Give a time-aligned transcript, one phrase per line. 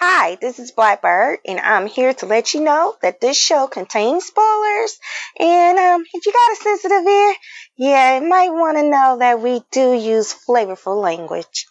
[0.00, 4.26] Hi, this is Blackbird, and I'm here to let you know that this show contains
[4.26, 4.96] spoilers.
[5.40, 7.34] And um, if you got a sensitive ear,
[7.76, 11.66] yeah, you might want to know that we do use flavorful language.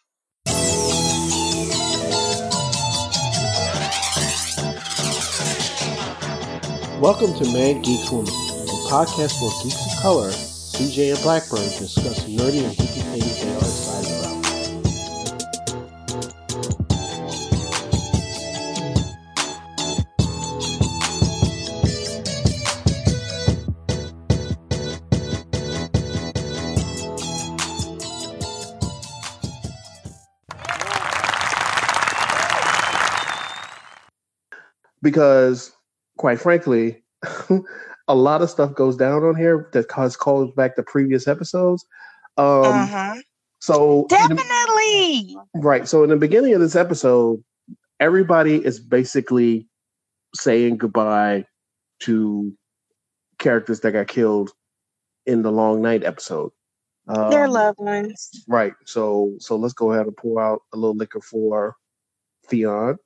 [7.00, 10.32] Welcome to Mad Geeks Woman, a podcast for geeks of color.
[10.32, 13.37] CJ and Blackbird discuss nerdy and geeky things
[35.08, 35.72] Because,
[36.18, 37.02] quite frankly,
[38.10, 41.86] a lot of stuff goes down on here that cause calls back to previous episodes.
[42.36, 43.16] Um, uh-huh.
[43.60, 45.38] So, in the- Definitely.
[45.56, 45.88] right.
[45.88, 47.42] So, in the beginning of this episode,
[48.02, 49.70] everybody is basically
[50.36, 51.46] saying goodbye
[52.02, 52.54] to
[53.40, 54.52] characters that got killed
[55.26, 56.52] in the Long Night episode.
[57.08, 58.44] Um, Their loved ones.
[58.46, 58.74] Right.
[58.86, 61.78] So so let's go ahead and pour out a little liquor for
[62.48, 62.98] Theon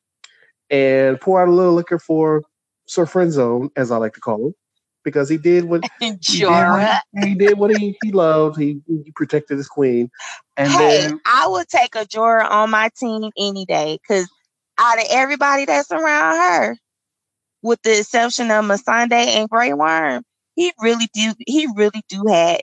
[0.72, 2.42] and pour out a little liquor for
[2.88, 4.56] Sir Friendzone, as I like to call him,
[5.04, 8.60] because he did what he did what, he, did what he, he loved.
[8.60, 10.10] He, he protected his queen.
[10.58, 14.28] And Hey, then I would take a Jorah on my team any day because
[14.80, 16.78] out of everybody that's around her,
[17.62, 20.24] with the exception of Missandei and Grey Worm,
[20.56, 22.62] he really do he really do had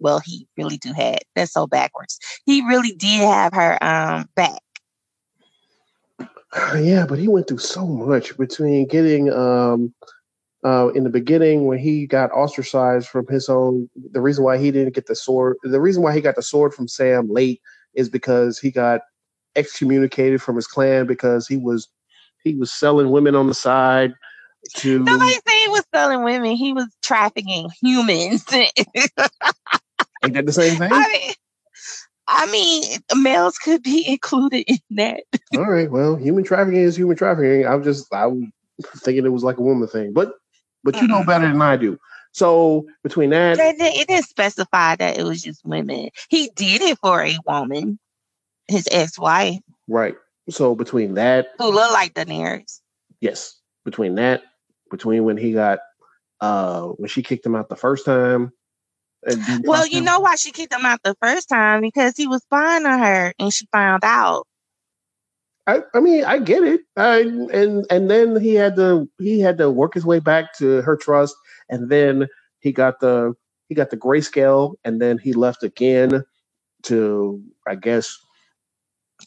[0.00, 2.18] well, he really do had that's so backwards.
[2.44, 4.60] He really did have her um back.
[6.78, 9.94] yeah, but he went through so much between getting um
[10.64, 14.70] uh in the beginning when he got ostracized from his own the reason why he
[14.70, 17.60] didn't get the sword the reason why he got the sword from Sam late
[17.94, 19.00] is because he got
[19.56, 21.88] excommunicated from his clan because he was
[22.44, 24.14] he was selling women on the side
[24.76, 28.44] to Nobody said he was selling women, he was trafficking humans.
[28.52, 30.92] ain't that the same thing?
[30.92, 31.32] I mean
[32.28, 35.24] I mean, males could be included in that.
[35.56, 37.66] All right, well, human trafficking is human trafficking.
[37.66, 38.44] I'm just I was
[38.96, 40.34] thinking it was like a woman thing, but
[40.84, 41.98] but you know better than I do.
[42.32, 46.08] So between that, It didn't, it didn't specify that it was just women.
[46.30, 47.98] He did it for a woman,
[48.68, 50.14] his ex-wife, right?
[50.48, 52.80] So between that who looked like Daenerys.
[53.20, 54.42] Yes, between that,
[54.90, 55.80] between when he got,
[56.40, 58.52] uh, when she kicked him out the first time.
[59.64, 62.86] Well, you know why she kicked him out the first time because he was spying
[62.86, 64.46] on her, and she found out.
[65.66, 66.80] I, I mean, I get it.
[66.96, 70.82] I, and and then he had to he had to work his way back to
[70.82, 71.36] her trust,
[71.68, 72.26] and then
[72.60, 73.34] he got the
[73.68, 76.24] he got the grayscale, and then he left again
[76.84, 78.18] to, I guess,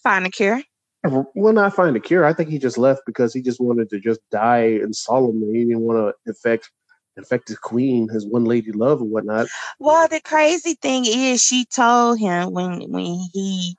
[0.03, 0.61] Find a cure.
[1.03, 2.25] well, not find a cure.
[2.25, 5.59] I think he just left because he just wanted to just die in solemnly.
[5.59, 6.69] He didn't want to infect
[7.17, 9.47] infect his queen, his one lady love, and whatnot.
[9.79, 13.77] Well, the crazy thing is, she told him when when he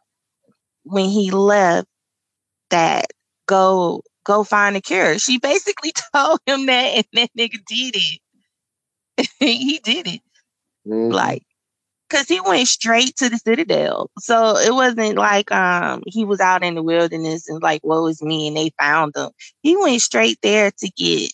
[0.84, 1.88] when he left
[2.70, 3.06] that
[3.46, 5.18] go go find a cure.
[5.18, 8.20] She basically told him that, and that nigga did it.
[9.38, 10.20] he did it.
[10.86, 11.12] Mhm.
[11.12, 11.42] like
[12.08, 16.62] because he went straight to the citadel so it wasn't like um he was out
[16.62, 19.30] in the wilderness and like woe is me and they found him
[19.62, 21.32] he went straight there to get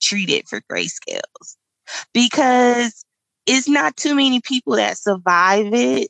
[0.00, 1.56] treated for grayscales
[2.12, 3.04] because
[3.46, 6.08] it's not too many people that survive it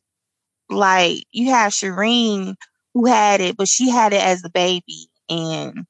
[0.69, 2.55] like you have Shireen
[2.95, 5.85] who had it but she had it as a baby and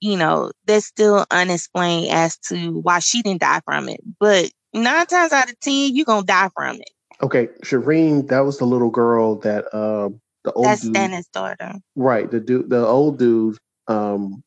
[0.00, 5.06] you know that's still unexplained as to why she didn't die from it but nine
[5.06, 8.90] times out of ten you're gonna die from it Okay, Shireen, that was the little
[8.90, 11.74] girl that um the old That's dude, Stannis' daughter.
[11.96, 12.30] right?
[12.30, 14.42] The dude, the old dude, um,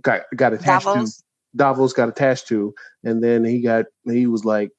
[0.00, 1.16] got got attached Davos.
[1.16, 1.23] to
[1.56, 4.70] Davos got attached to, and then he got he was like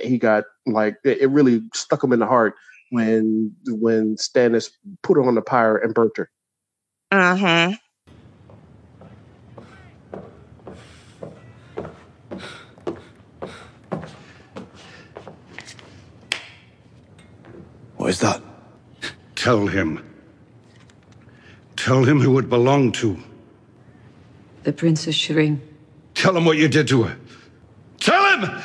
[0.00, 2.54] he got like it, it really stuck him in the heart
[2.90, 4.70] when when Stannis
[5.02, 6.30] put her on the pyre and burnt her.
[7.10, 7.72] Uh-huh.
[17.96, 18.42] What is that?
[19.34, 20.04] Tell him.
[21.76, 23.18] Tell him who it belonged to.
[24.64, 25.60] The Princess Shireen.
[26.24, 27.18] Tell him what you did to her.
[28.00, 28.62] Tell him!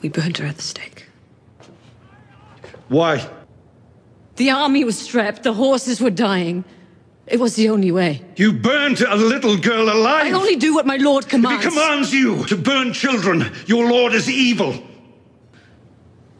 [0.00, 1.06] We burned her at the stake.
[2.88, 3.28] Why?
[4.36, 6.64] The army was strapped, the horses were dying.
[7.26, 8.22] It was the only way.
[8.36, 10.26] You burned a little girl alive!
[10.26, 11.64] I only do what my lord If commands.
[11.64, 14.80] he commands you to burn children, your lord is evil.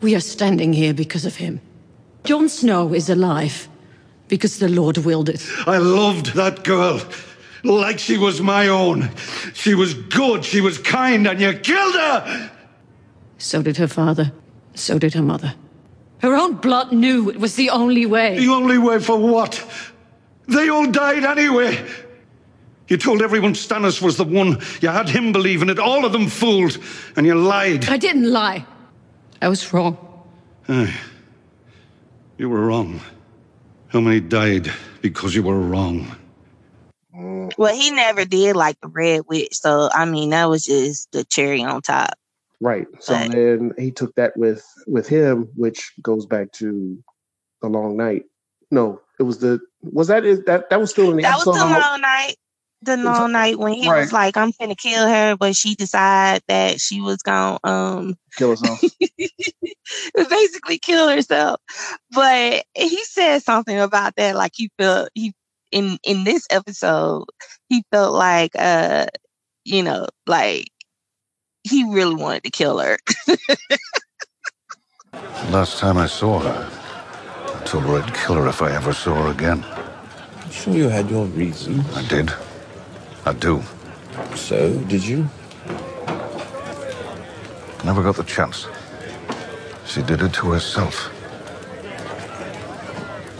[0.03, 1.61] We are standing here because of him.
[2.23, 3.69] Jon Snow is alive
[4.29, 5.45] because the Lord willed it.
[5.67, 7.01] I loved that girl.
[7.63, 9.11] Like she was my own.
[9.55, 12.51] She was good, she was kind, and you killed her!
[13.39, 14.33] So did her father.
[14.75, 15.55] So did her mother.
[16.19, 18.39] Her own blood knew it was the only way.
[18.39, 19.65] The only way for what?
[20.47, 21.85] They all died anyway.
[22.89, 24.61] You told everyone Stannis was the one.
[24.81, 25.79] You had him believe in it.
[25.79, 26.79] All of them fooled.
[27.17, 27.89] And you lied.
[27.89, 28.67] I didn't lie.
[29.41, 29.97] I was wrong.
[30.69, 30.95] Aye.
[32.39, 33.01] You were wrong.
[33.89, 34.71] How many died
[35.01, 36.15] because you were wrong?
[37.59, 41.25] Well, he never did like the Red Witch, so I mean that was just the
[41.25, 42.15] cherry on top.
[42.61, 42.87] Right.
[43.01, 46.97] So But- then he took that with with him, which goes back to
[47.61, 48.25] the long night.
[48.71, 51.45] No, it was the was that is that that was still in the That was
[51.45, 52.37] the long night.
[52.85, 54.01] The long night when he Right.
[54.01, 58.51] was like, "I'm gonna kill her," but she decided that she was gonna um Kill
[58.51, 58.83] herself.
[60.31, 61.61] basically kill herself.
[62.11, 65.33] But he said something about that, like he felt he
[65.73, 67.25] in in this episode,
[67.69, 69.07] he felt like uh,
[69.65, 70.69] you know, like
[71.65, 72.99] he really wanted to kill her.
[75.51, 76.71] Last time I saw her,
[77.47, 79.65] I told her I'd kill her if I ever saw her again.
[80.43, 81.85] I'm sure you had your reasons.
[81.97, 82.31] I did.
[83.25, 83.63] I do.
[84.37, 85.29] So, did you?
[87.85, 88.67] Never got the chance.
[89.87, 91.11] She did it to herself.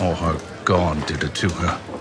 [0.01, 1.92] Or her God did it to her.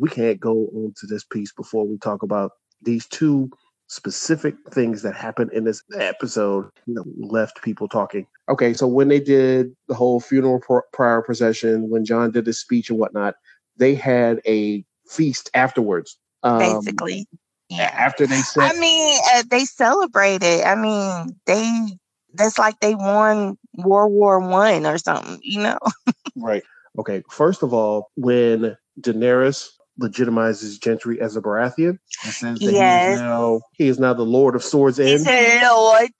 [0.00, 2.52] We can't go on to this piece before we talk about
[2.82, 3.50] these two
[3.90, 8.26] specific things that happened in this episode that left people talking.
[8.48, 12.58] Okay, so when they did the whole funeral pr- prior procession, when Jon did his
[12.58, 13.34] speech and whatnot,
[13.76, 16.16] they had a feast afterwards.
[16.42, 17.26] Um, basically,
[17.68, 17.92] yeah.
[17.92, 20.62] after they said, I mean, uh, they celebrated.
[20.62, 21.88] I mean, they
[22.34, 25.78] that's like they won World War One or something, you know.
[26.36, 26.62] right.
[26.98, 29.68] Okay, first of all, when Daenerys
[30.00, 33.04] legitimizes Gendry as a Baratheon and says that he Yes.
[33.04, 36.10] is now he is now the Lord of Swords He's a lord.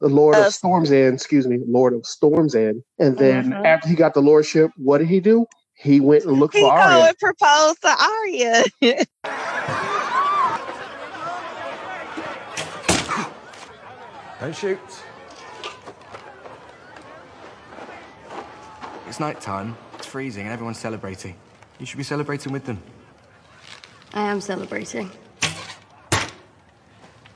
[0.00, 2.82] the Lord of Of- Storm's End, excuse me, Lord of Storm's End.
[3.00, 3.64] And then Mhm.
[3.64, 5.46] after he got the lordship, what did he do?
[5.76, 7.08] He went and looked He for go Arya.
[7.08, 8.64] and propose to Arya.
[14.40, 14.80] Don't shoot.
[19.06, 19.76] It's night time.
[19.96, 21.36] It's freezing and everyone's celebrating.
[21.78, 22.82] You should be celebrating with them.
[24.14, 25.10] I am celebrating.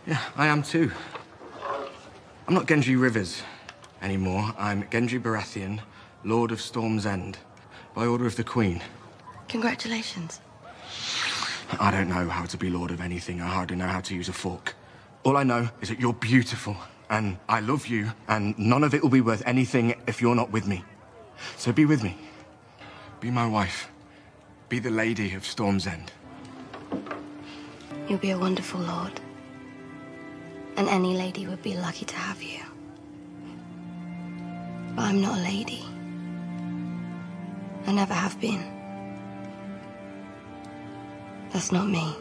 [0.07, 0.91] Yeah, I am too.
[2.49, 3.43] I'm not Gendry Rivers
[4.01, 4.53] anymore.
[4.59, 5.81] I'm Gendry Baratheon,
[6.25, 7.39] Lord of Storm's End,
[7.95, 8.83] by order of the Queen.
[9.49, 10.41] Congratulations.
[11.79, 13.41] I don't know how to be Lord of anything.
[13.41, 14.75] I hardly know how to use a fork.
[15.25, 16.77] All I know is that you're beautiful,
[17.09, 20.51] and I love you, and none of it will be worth anything if you're not
[20.51, 20.85] with me.
[21.57, 22.17] So be with me.
[23.21, 23.89] Be my wife.
[24.69, 26.11] Be the lady of Storm's End.
[28.13, 29.19] You'll be a wonderful lord.
[30.77, 32.61] And any lady would be lucky to have you.
[34.95, 35.83] But I'm not a lady.
[37.87, 38.63] I never have been.
[41.55, 42.15] That's not me.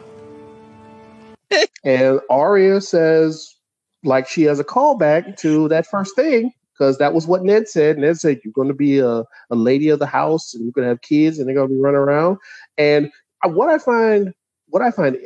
[1.84, 3.54] And Arya says,
[4.02, 7.98] like she has a callback to that first thing, because that was what Ned said.
[7.98, 10.86] Ned said, You're going to be a, a lady of the house and you're going
[10.86, 12.38] to have kids and they're going to be running around.
[12.78, 13.10] And
[13.44, 14.32] what I find,
[14.68, 15.18] what I find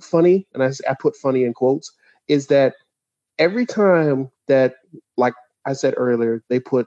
[0.00, 1.92] funny, and I, I put funny in quotes,
[2.28, 2.74] is that
[3.38, 4.76] every time that,
[5.16, 5.34] like
[5.64, 6.86] I said earlier, they put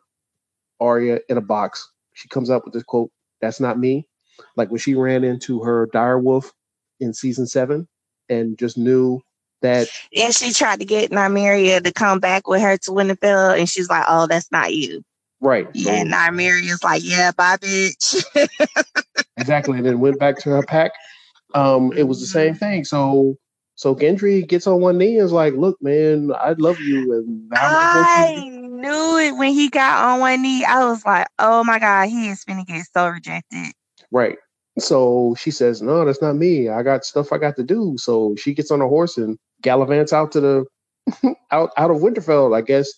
[0.79, 4.07] Arya in a box, she comes up with this quote, That's not me.
[4.55, 6.51] Like when she ran into her dire wolf
[6.99, 7.87] in season seven
[8.29, 9.21] and just knew
[9.61, 13.69] that and she tried to get Nymeria to come back with her to Winterfell, and
[13.69, 15.03] she's like, "Oh, that's not you."
[15.39, 18.23] right Yeah, and Nymeria's like, "Yeah, bye, bitch."
[19.37, 20.91] exactly and then went back to her pack
[21.55, 23.35] um it was the same thing so
[23.75, 27.47] so gendry gets on one knee and is like look man i love you and
[27.53, 30.63] I knew it when he got on one knee.
[30.63, 33.73] I was like, "Oh my god, he is finna get so rejected."
[34.11, 34.37] right
[34.77, 38.35] so she says no that's not me i got stuff i got to do so
[38.35, 40.65] she gets on a horse and gallivants out to the
[41.51, 42.89] out out of winterfell i guess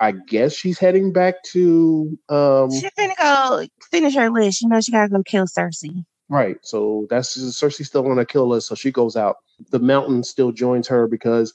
[0.00, 4.62] i guess she's heading back to um She finna go finish her list.
[4.62, 6.04] You know, she gotta go kill Cersei.
[6.30, 6.56] Right.
[6.62, 9.36] So that's Cersei's still on a kill list, so she goes out.
[9.70, 11.52] The mountain still joins her because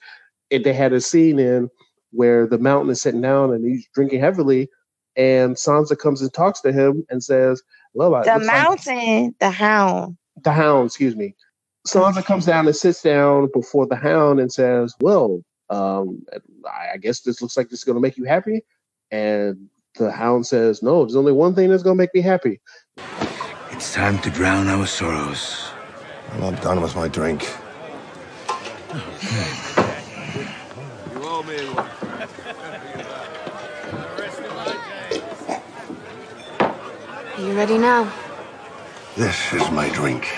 [0.49, 1.69] it, they had a scene in
[2.11, 4.69] where the mountain is sitting down and he's drinking heavily,
[5.15, 7.63] and Sansa comes and talks to him and says,
[7.93, 10.17] "Well, The looks like- mountain, the hound.
[10.43, 11.35] the Hound, excuse me."
[11.87, 16.21] Sansa comes down and sits down before the Hound and says, "Well, um,
[16.65, 18.61] I I guess this looks like this is going to make you happy."
[19.09, 22.59] And the Hound says, "No, there's only one thing that's going to make me happy."
[23.75, 25.67] It's time to drown our sorrows.
[26.31, 27.43] I'm not done with my drink.
[31.11, 31.89] You owe me one.
[37.35, 38.09] Are you ready now?
[39.17, 40.33] This is my drink.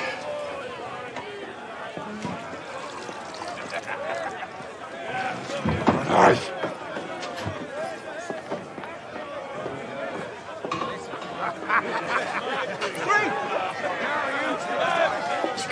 [6.10, 6.57] Nice.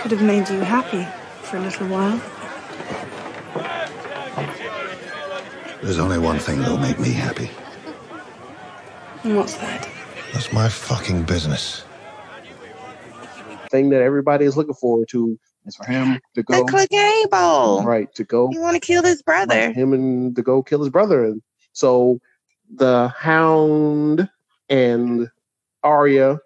[0.08, 1.04] Could have made you happy
[1.42, 2.20] for a little while.
[5.82, 7.50] There's only one thing that'll make me happy.
[9.24, 9.88] And what's that?
[10.32, 11.82] That's my fucking business.
[13.70, 16.64] Thing that everybody is looking forward to is for him to go.
[16.64, 19.72] The go Clegane right to go You want to kill his brother?
[19.72, 21.24] him and to go kill his brother.
[21.24, 22.20] And so
[22.72, 24.30] the Hound
[24.68, 25.28] and
[25.82, 26.38] Arya,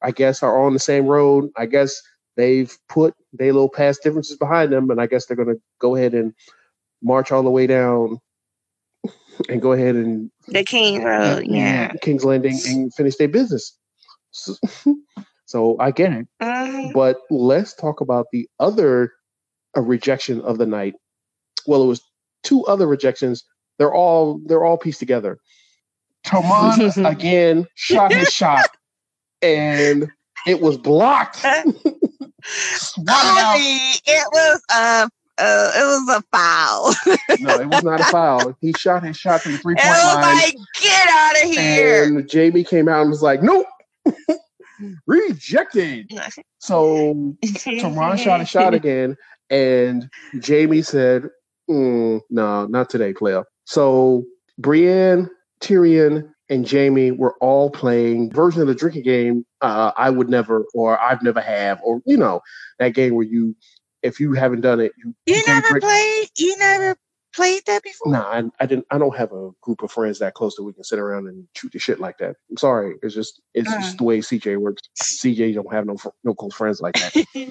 [0.00, 1.50] I guess, are on the same road.
[1.58, 2.00] I guess
[2.36, 6.14] they've put their little past differences behind them, and I guess they're gonna go ahead
[6.14, 6.34] and
[7.02, 8.18] march all the way down
[9.48, 11.92] and go ahead and The King Road, yeah.
[12.02, 13.76] King's Landing and finish their business.
[14.30, 14.54] So,
[15.46, 16.28] so I get it.
[16.40, 16.92] Mhm.
[16.92, 19.12] But let's talk about the other
[19.76, 20.94] uh, rejection of the night.
[21.66, 22.02] Well, it was
[22.42, 23.44] two other rejections.
[23.78, 25.38] They're all they're all pieced together.
[26.24, 28.68] Tormund again shot his shot,
[29.40, 30.10] and
[30.46, 31.44] it was blocked.
[32.44, 33.54] Swatted out.
[33.54, 36.94] I mean, it was a uh, it was a foul.
[37.40, 38.56] No, it was not a foul.
[38.60, 42.04] He shot his shot from the three point was line, like, get out of here.
[42.04, 43.66] and Jaime came out and was like, "Nope,
[45.06, 46.10] rejected."
[46.58, 49.16] So Tormund shot a shot again,
[49.50, 50.08] and
[50.46, 51.28] Jaime said,
[51.68, 54.24] mm, "No, not today, player." So
[54.58, 55.30] Brienne,
[55.60, 59.46] Tyrion, and Jaime were all playing version of the drinking game.
[59.60, 62.40] Uh, I would never, or I've never have, or you know,
[62.78, 63.56] that game where you,
[64.02, 66.28] if you haven't done it, you, You can't never drink- played.
[66.38, 66.96] You never
[67.34, 68.12] played that before.
[68.12, 68.86] Nah, I, I didn't.
[68.90, 71.46] I don't have a group of friends that close that we can sit around and
[71.56, 72.36] shoot the shit like that.
[72.50, 72.96] I'm sorry.
[73.02, 73.80] It's just it's Mm.
[73.80, 74.82] just the way CJ works.
[75.00, 77.14] CJ don't have no no close friends like that.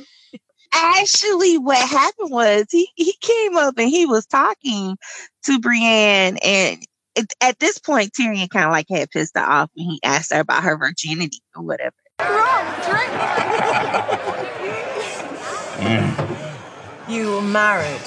[0.73, 4.97] Actually, what happened was he he came up and he was talking
[5.43, 6.77] to Brienne, and
[7.41, 10.39] at this point, Tyrion kind of like had pissed her off, and he asked her
[10.39, 11.95] about her virginity or whatever.
[17.11, 17.99] You were married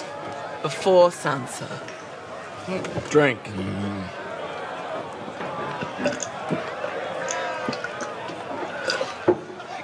[0.62, 1.68] before Sansa.
[3.10, 3.38] Drink.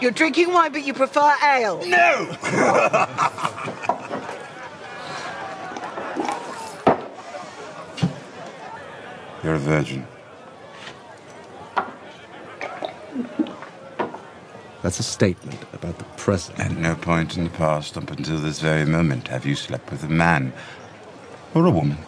[0.00, 1.84] You're drinking wine, but you prefer ale.
[1.84, 3.84] No!
[9.42, 10.06] You're a virgin.
[14.82, 16.58] That's a statement about the present.
[16.58, 20.02] At no point in the past, up until this very moment, have you slept with
[20.04, 20.52] a man
[21.54, 21.98] or a woman.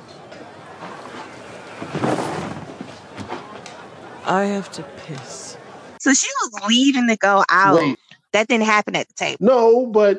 [4.25, 5.57] I have to piss.
[6.01, 7.77] So she was leaving to go out.
[7.77, 7.99] Wait.
[8.33, 9.39] That didn't happen at the table.
[9.41, 10.19] No, but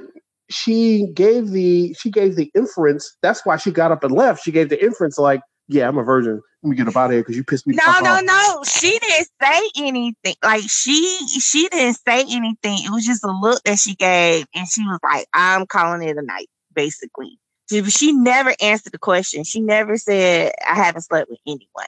[0.50, 3.18] she gave the she gave the inference.
[3.22, 4.44] That's why she got up and left.
[4.44, 6.42] She gave the inference like, "Yeah, I'm a virgin.
[6.64, 8.20] Let me get up out of here because you pissed me." the No, fuck no,
[8.22, 8.64] no.
[8.64, 10.36] She didn't say anything.
[10.42, 12.86] Like she she didn't say anything.
[12.86, 16.18] It was just a look that she gave, and she was like, "I'm calling it
[16.18, 17.38] a night." Basically,
[17.70, 19.44] she, she never answered the question.
[19.44, 21.88] She never said, "I haven't slept with anyone."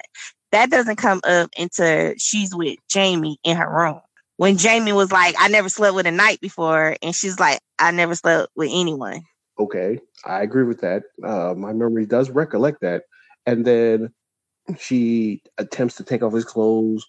[0.52, 4.02] That doesn't come up until she's with Jaime in her room.
[4.36, 7.92] When Jaime was like, "I never slept with a night before," and she's like, "I
[7.92, 9.24] never slept with anyone."
[9.58, 11.04] Okay, I agree with that.
[11.24, 13.04] Uh, my memory does recollect that.
[13.46, 14.10] And then
[14.80, 17.06] she attempts to take off his clothes.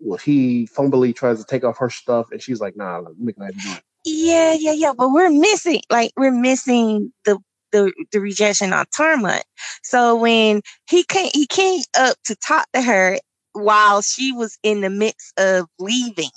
[0.00, 3.34] Well, he fumbly tries to take off her stuff, and she's like, "Nah, and do
[3.38, 4.92] it." Yeah, yeah, yeah.
[4.96, 7.38] But we're missing, like, we're missing the
[7.72, 9.42] the the rejection on Tormund.
[9.82, 13.18] So when he came, he came up to talk to her
[13.52, 16.30] while she was in the midst of leaving,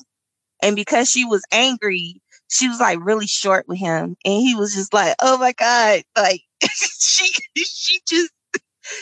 [0.64, 4.74] and because she was angry, she was like really short with him, and he was
[4.74, 8.32] just like, "Oh my god!" Like she she just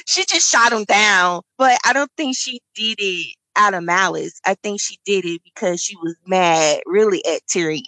[0.05, 1.41] she just shot him down.
[1.57, 4.39] But I don't think she did it out of malice.
[4.45, 7.83] I think she did it because she was mad, really, at Tyrion.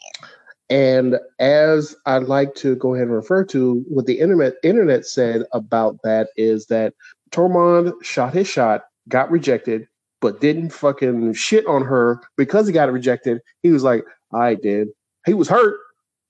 [0.70, 5.44] And as I'd like to go ahead and refer to what the internet internet said
[5.51, 6.94] about that is that
[7.32, 9.88] Tormund shot his shot, got rejected,
[10.22, 13.39] but didn't fucking shit on her because he got rejected.
[13.63, 14.03] He was like,
[14.34, 14.89] I did.
[15.25, 15.75] He was hurt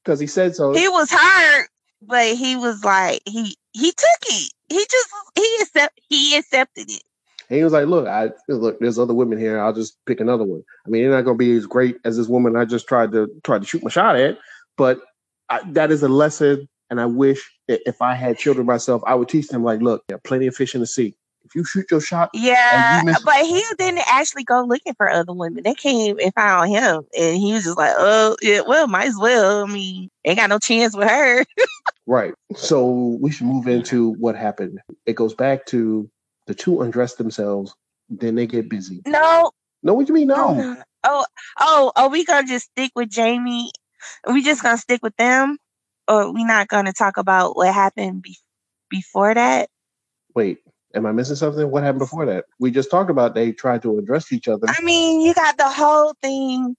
[0.03, 0.73] because he said so.
[0.73, 1.68] he was hurt,
[2.01, 4.53] but he was like he he took it.
[4.69, 7.03] He just he accept he accepted it.
[7.49, 8.79] He was like, "Look, I look.
[8.79, 9.59] There's other women here.
[9.59, 10.63] I'll just pick another one.
[10.85, 13.27] I mean, they're not to be as great as this woman I just tried to
[13.43, 14.37] tried to shoot my shot at,
[14.77, 15.01] but
[15.49, 16.67] I, that is a lesson.
[16.91, 20.15] And I wish if I had children myself, I would teach them like, look, there
[20.15, 21.15] are plenty of fish in the sea.
[21.49, 25.33] If you shoot your shot, Yeah, you but he didn't actually go looking for other
[25.33, 25.63] women.
[25.63, 29.17] They came and found him, and he was just like, "Oh, yeah, well, might as
[29.19, 29.63] well.
[29.63, 31.43] I mean, ain't got no chance with her."
[32.05, 32.35] right.
[32.55, 34.77] So we should move into what happened.
[35.07, 36.07] It goes back to
[36.45, 37.73] the two undress themselves,
[38.09, 39.01] then they get busy.
[39.07, 39.49] no,
[39.81, 40.27] No, what do you mean?
[40.27, 40.53] No.
[40.53, 40.83] no.
[41.03, 41.25] Oh,
[41.59, 43.71] oh, are we gonna just stick with Jaime?
[44.23, 45.57] Are we just gonna stick with them,
[46.07, 48.37] or we not gonna talk about what happened be-
[48.87, 49.67] before that?
[50.35, 50.59] Wait,
[50.95, 51.69] am I missing something?
[51.71, 52.45] What happened before that?
[52.59, 54.67] We just talked about they tried to address each other.
[54.67, 56.75] I mean, you got the whole thing.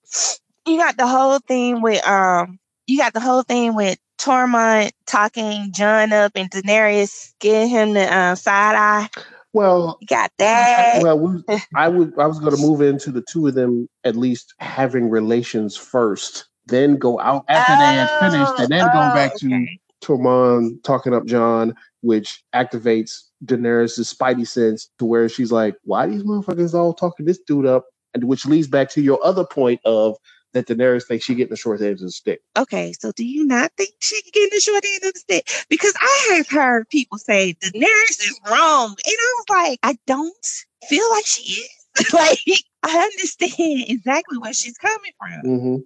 [0.66, 2.58] You got the whole thing with um.
[2.86, 8.12] You got the whole thing with Tormund talking Jon up and Daenerys getting him the
[8.12, 9.08] uh, side eye.
[9.52, 11.00] Well, You got that.
[11.02, 11.42] well, we,
[11.76, 12.18] I would.
[12.18, 16.46] I was going to move into the two of them at least having relations first,
[16.66, 19.66] then go out after they had finished, and then go Oh, back to
[20.02, 26.22] Tormund talking up Jon, which activates Daenerys' spidey sense to where she's like, "Why these
[26.22, 30.16] motherfuckers all talking this dude up?" And which leads back to your other point of
[30.52, 32.40] that Daenerys thinks she getting the short end of the stick.
[32.56, 35.48] Okay, so do you not think she can get the short end of the stick?
[35.68, 40.46] Because I have heard people say Daenerys is wrong, and I was like, I don't
[40.88, 41.68] feel like she is.
[42.12, 42.38] like,
[42.82, 45.50] I understand exactly where she's coming from.
[45.50, 45.76] Mm-hmm.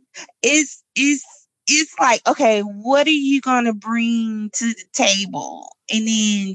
[0.42, 1.24] It's it's
[1.66, 5.68] it's like, okay, what are you gonna bring to the table?
[5.92, 6.54] And then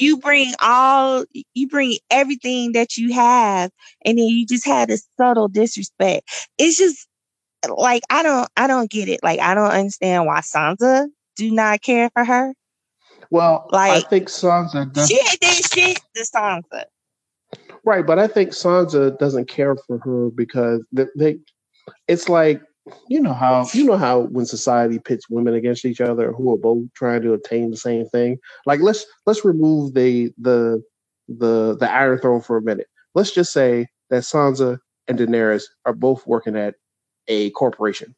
[0.00, 1.24] you bring all
[1.54, 3.70] you bring everything that you have,
[4.04, 6.28] and then you just had a subtle disrespect.
[6.58, 7.06] It's just
[7.68, 9.20] like I don't I don't get it.
[9.22, 12.54] Like I don't understand why Sansa do not care for her.
[13.30, 15.08] Well, like I think Sansa does.
[15.08, 16.84] She ain't did shit to Sansa.
[17.84, 21.38] Right, but I think Sansa doesn't care for her because they, they
[22.08, 22.62] it's like
[23.08, 26.58] you know how you know how when society pits women against each other who are
[26.58, 28.38] both trying to attain the same thing.
[28.66, 30.82] Like let's let's remove the the
[31.28, 32.88] the the Iron Throne for a minute.
[33.14, 36.74] Let's just say that Sansa and Daenerys are both working at
[37.28, 38.14] a corporation,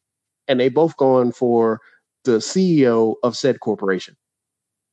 [0.49, 1.81] and they both going for
[2.25, 4.17] the CEO of said corporation.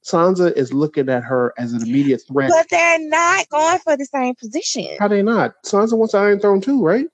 [0.05, 2.51] Sansa is looking at her as an immediate threat.
[2.51, 4.97] But they're not going for the same position.
[4.99, 5.53] How they not?
[5.65, 7.07] Sansa wants the Iron Throne too, right?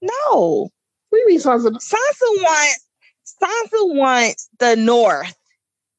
[0.00, 0.70] No.
[1.26, 1.70] Mean Sansa?
[1.70, 2.86] Sansa wants
[3.42, 5.34] Sansa wants the North.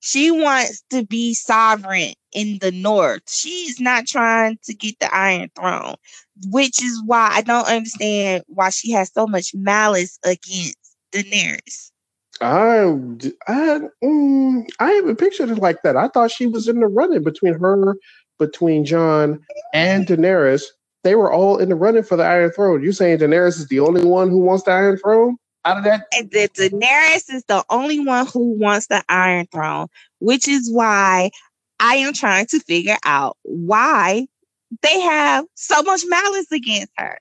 [0.01, 3.23] She wants to be sovereign in the North.
[3.27, 5.95] She's not trying to get the Iron Throne,
[6.47, 10.77] which is why I don't understand why she has so much malice against
[11.11, 11.91] Daenerys.
[12.41, 12.83] I,
[13.47, 15.97] I, mm, I haven't pictured it like that.
[15.97, 17.95] I thought she was in the running between her,
[18.37, 20.63] between Jon and Daenerys.
[21.03, 22.83] They were all in the running for the Iron Throne.
[22.83, 26.07] You saying Daenerys is the only one who wants the Iron Throne out of that?
[26.13, 29.87] And that Daenerys is the only one who wants the Iron Throne,
[30.19, 31.31] which is why
[31.79, 34.27] I am trying to figure out why
[34.81, 37.17] they have so much malice against her.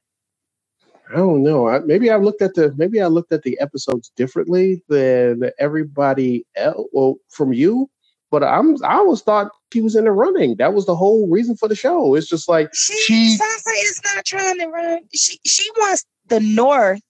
[1.10, 1.68] I don't know.
[1.68, 6.46] I, maybe I looked at the maybe I looked at the episodes differently than everybody
[6.56, 6.86] else.
[6.92, 7.88] Well, from you,
[8.30, 10.56] but I'm I always thought she was in the running.
[10.56, 12.14] That was the whole reason for the show.
[12.14, 15.00] It's just like She, Sansa is not trying to run.
[15.14, 17.00] She she wants the North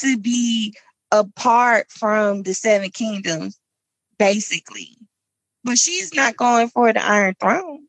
[0.00, 0.74] to be
[1.10, 3.58] apart from the Seven Kingdoms,
[4.18, 4.96] basically.
[5.64, 7.86] But she's not going for the Iron Throne.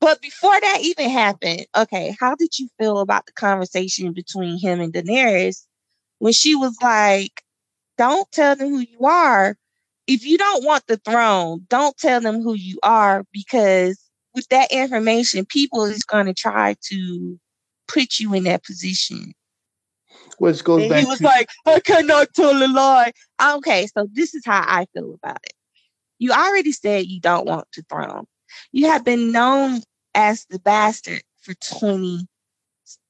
[0.00, 4.80] But before that even happened, okay, how did you feel about the conversation between him
[4.80, 5.64] and Daenerys
[6.18, 7.42] when she was like,
[7.98, 9.56] "Don't tell them who you are.
[10.06, 13.98] If you don't want the throne, don't tell them who you are because
[14.34, 17.40] with that information, people is going to try to
[17.88, 19.34] put you in that position."
[20.38, 23.12] which goes And back he was to like, I cannot tell a lie.
[23.42, 25.52] Okay, so this is how I feel about it.
[26.18, 28.26] You already said you don't want the throne.
[28.72, 29.82] You have been known
[30.14, 32.26] as the bastard for 20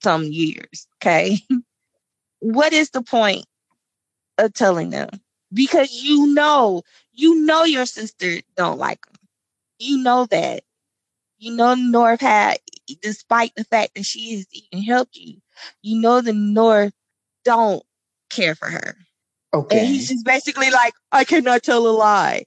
[0.03, 0.87] some years.
[0.97, 1.41] Okay.
[2.41, 3.45] what is the point
[4.39, 5.09] of telling them?
[5.57, 9.17] Because you know, you know your sister don't like him.
[9.79, 10.63] You know that.
[11.39, 12.59] You know North had,
[13.03, 15.39] despite the fact that she has even helped you,
[15.83, 16.93] you know the North
[17.45, 17.83] don't
[18.31, 18.97] care for her.
[19.55, 19.79] Okay.
[19.79, 22.45] And he's just basically like, I cannot tell a lie.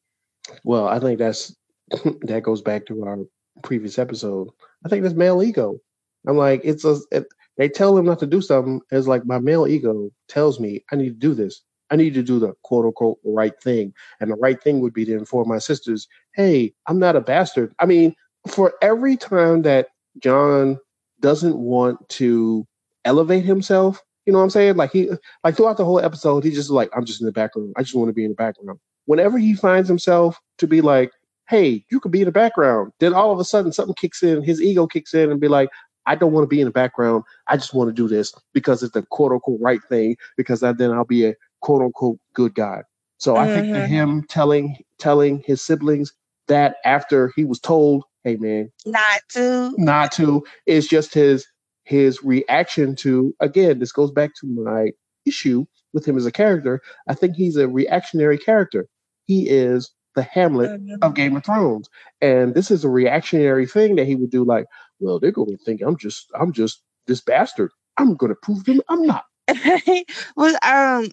[0.64, 1.56] Well, I think that's
[2.22, 3.18] that goes back to our
[3.64, 4.50] previous episode.
[4.86, 5.80] I think that's male ego.
[6.28, 7.26] I'm like, it's a it,
[7.58, 8.82] they tell him not to do something.
[8.92, 11.62] It's like my male ego tells me I need to do this.
[11.92, 13.94] I need to do the quote unquote right thing.
[14.20, 17.74] And the right thing would be to inform my sisters, hey, I'm not a bastard.
[17.80, 18.16] I mean,
[18.48, 19.88] for every time that
[20.22, 20.78] Jon
[21.20, 22.66] doesn't want to
[23.06, 24.76] elevate himself, you know what I'm saying?
[24.76, 25.10] Like he
[25.44, 27.74] like throughout the whole episode, he's just like, I'm just in the background.
[27.78, 28.80] I just want to be in the background.
[29.10, 31.12] whenever he finds himself to be like,
[31.50, 34.44] hey, you could be in the background, then all of a sudden something kicks in,
[34.44, 35.70] his ego kicks in and be like,
[36.06, 37.24] I don't want to be in the background.
[37.48, 40.92] I just want to do this because it's the quote unquote right thing, because then
[40.92, 42.84] I'll be a quote unquote good guy.
[43.18, 43.90] So I think that Mhm.
[43.90, 46.14] him telling telling his siblings
[46.48, 49.76] that after he was told, hey man, Not to.
[49.78, 51.46] not to is just his
[51.86, 54.92] his reaction to again this goes back to my
[55.26, 56.82] issue with him as a character.
[57.08, 58.88] I think he's a reactionary character.
[59.26, 60.72] He is the hamlet
[61.04, 61.90] of game of thrones.
[62.22, 64.66] And this is a reactionary thing that he would do like
[65.00, 67.72] well they're going to think i'm just i'm just this bastard.
[67.98, 69.26] I'm going to prove them i'm not.
[70.38, 71.10] Well, um,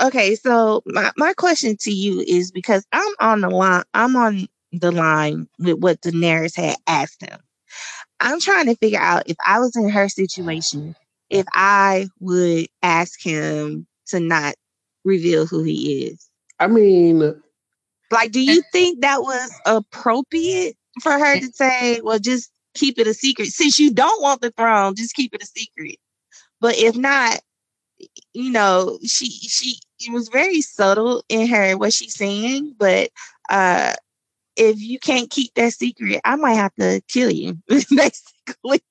[0.00, 0.34] okay.
[0.36, 3.84] So my my question to you is because I'm on the line.
[3.94, 7.38] I'm on the line with what Daenerys had asked him.
[8.20, 10.96] I'm trying to figure out if I was in her situation,
[11.30, 14.54] if I would ask him to not
[15.04, 16.28] reveal who he is.
[16.58, 17.40] i mean
[18.10, 23.06] Like, do you think that was appropriate for her to say, well, just keep it
[23.06, 23.48] a secret?
[23.48, 25.96] Since you don't want the throne, just keep it a secret.
[26.60, 27.40] But if not,
[28.34, 33.10] you know, she she it was very subtle in her what she's saying, but
[33.50, 33.94] uh
[34.56, 38.82] if you can't keep that secret, I might have to kill you, basically.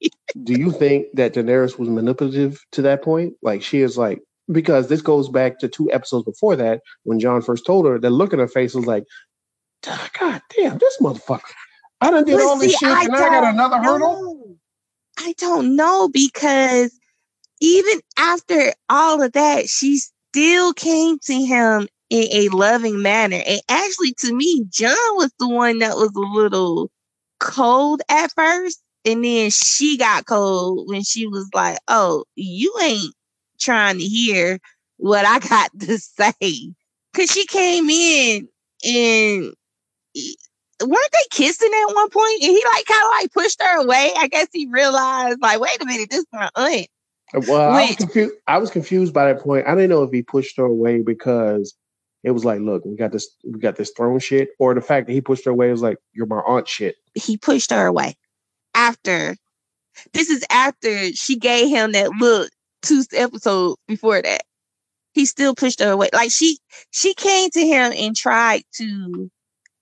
[0.43, 3.33] do you think that Daenerys was manipulative to that point?
[3.41, 7.41] Like she is like because this goes back to two episodes before that when Jon
[7.41, 7.99] first told her.
[7.99, 9.03] The look in her face was like,
[9.83, 11.41] God damn, this motherfucker!
[12.01, 14.21] I done did But all this see, shit and I got another hurdle.
[14.21, 14.55] know.
[15.17, 16.91] I don't know because
[17.61, 23.41] even after all of that, she still came to him in a loving manner.
[23.45, 26.91] And actually, to me, Jon was the one that was a little
[27.39, 28.81] cold at first.
[29.05, 33.13] And then she got cold when she was like, Oh, you ain't
[33.59, 34.59] trying to hear
[34.97, 36.73] what I got to say.
[37.13, 38.49] Cause she came in
[38.85, 39.53] and
[40.83, 42.43] weren't they kissing at one point?
[42.43, 44.11] And he like kind of like pushed her away.
[44.17, 46.87] I guess he realized, like, wait a minute, this is my aunt.
[47.33, 48.33] Well, I was confused.
[48.47, 49.67] I was confused by that point.
[49.67, 51.75] I didn't know if he pushed her away because
[52.23, 55.07] it was like, look, we got this, we got this throne shit, or the fact
[55.07, 56.95] that he pushed her away was like, you're my aunt shit.
[57.13, 58.15] He pushed her away
[58.73, 59.35] after.
[60.13, 64.43] This is after she gave him that look two episodes before that.
[65.13, 66.09] He still pushed her away.
[66.13, 66.59] Like she
[66.91, 69.31] she came to him and tried to,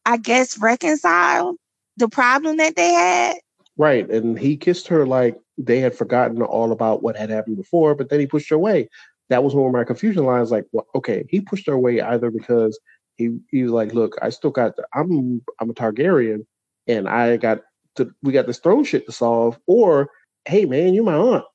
[0.06, 1.56] I guess, reconcile
[1.98, 3.38] the problem that they had.
[3.78, 4.08] Right.
[4.10, 8.10] And he kissed her like they had forgotten all about what had happened before, but
[8.10, 8.90] then he pushed her away.
[9.30, 10.52] That was one of my confusion lines.
[10.52, 12.80] Like, well, okay, he pushed her away either because
[13.16, 16.46] he he was like, look, I still got the, I'm I'm a Targaryen
[16.88, 17.62] and I got
[17.96, 20.10] to we got this throne shit to solve, or
[20.46, 21.46] hey man, you're my aunt.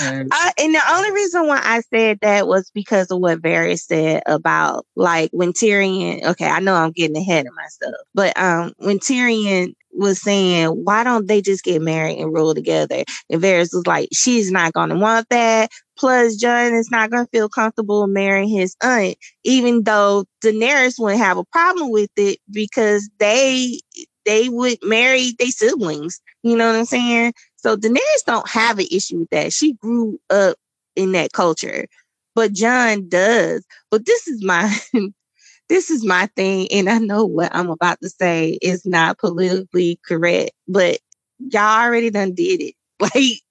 [0.00, 3.80] And- I, and the only reason why I said that was because of what Varys
[3.80, 6.22] said about like when Tyrion.
[6.24, 11.04] Okay, I know I'm getting ahead of myself, but um, when Tyrion was saying, "Why
[11.04, 14.90] don't they just get married and rule together?" and Varys was like, "She's not going
[14.90, 15.70] to want that.
[15.98, 21.20] Plus, Jon is not going to feel comfortable marrying his aunt, even though Daenerys wouldn't
[21.22, 23.80] have a problem with it because they
[24.26, 26.20] they would marry their siblings.
[26.42, 27.32] You know what I'm saying?
[27.56, 29.52] So Daenerys don't have an issue with that.
[29.52, 30.56] She grew up
[30.96, 31.86] in that culture,
[32.34, 33.64] but Jon does.
[33.90, 34.76] But this is my
[35.68, 39.98] this is my thing, and I know what I'm about to say is not politically
[40.06, 40.98] correct, but
[41.38, 42.74] y'all already done did it.
[42.98, 43.42] Like,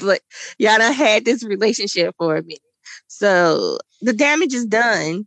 [0.00, 0.22] like
[0.58, 2.60] y'all done had this relationship for a minute.
[3.08, 5.26] So the damage is done.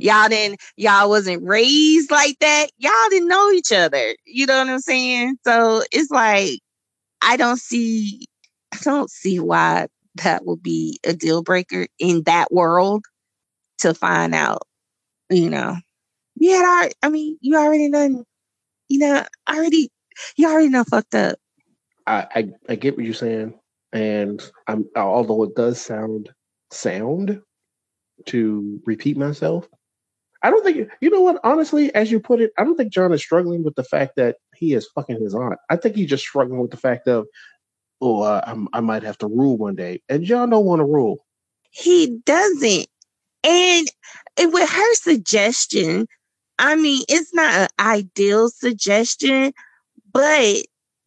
[0.00, 2.68] Y'all didn't y'all wasn't raised like that.
[2.78, 4.14] Y'all didn't know each other.
[4.26, 5.38] You know what I'm saying?
[5.44, 6.60] So it's like
[7.22, 8.26] I don't see
[8.72, 13.04] I don't see why that would be a deal breaker in that world
[13.78, 14.62] to find out,
[15.30, 15.76] you know.
[16.36, 18.24] You had already, I mean, you already done,
[18.88, 19.90] you know, already
[20.36, 21.38] you already know fucked up.
[22.06, 23.54] I, I I get what you're saying,
[23.92, 26.30] and I'm although it does sound
[26.70, 27.40] sound
[28.26, 29.68] to repeat myself,
[30.42, 31.40] I don't think you know what.
[31.44, 34.36] Honestly, as you put it, I don't think Jon is struggling with the fact that
[34.56, 35.58] he is fucking his aunt.
[35.68, 37.26] I think he's just struggling with the fact of,
[38.00, 40.84] oh, uh, I'm, I might have to rule one day, and Jon don't want to
[40.84, 41.24] rule.
[41.70, 42.86] He doesn't.
[43.44, 43.88] And,
[44.38, 46.06] and with her suggestion,
[46.58, 49.52] I mean, it's not an ideal suggestion,
[50.12, 50.56] but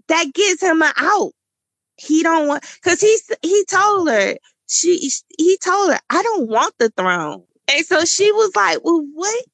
[0.08, 1.32] that gives him out.
[1.96, 4.36] He don't want because he he told her
[4.68, 9.06] she he told her I don't want the throne, and so she was like, well,
[9.14, 9.46] what?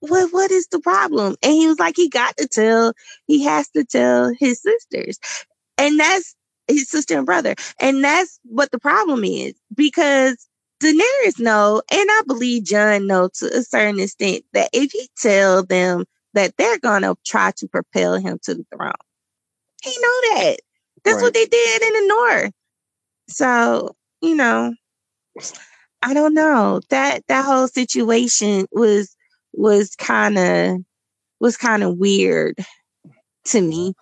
[0.00, 1.34] What what is the problem?
[1.42, 2.92] And he was like, he got to tell,
[3.26, 5.18] he has to tell his sisters.
[5.76, 6.36] And that's
[6.68, 7.56] his sister and brother.
[7.80, 10.47] And that's what the problem is because
[10.80, 15.64] Daenerys know, and I believe Jon know to a certain extent that if he tell
[15.64, 18.92] them that they're gonna try to propel him to the throne,
[19.82, 20.56] he know that.
[21.04, 21.22] That's Right.
[21.22, 22.52] what they did in the North.
[23.28, 24.74] So you know,
[26.02, 29.16] I don't know that that whole situation was
[29.52, 30.78] was kind of
[31.40, 32.56] was kind of weird
[33.46, 33.94] to me.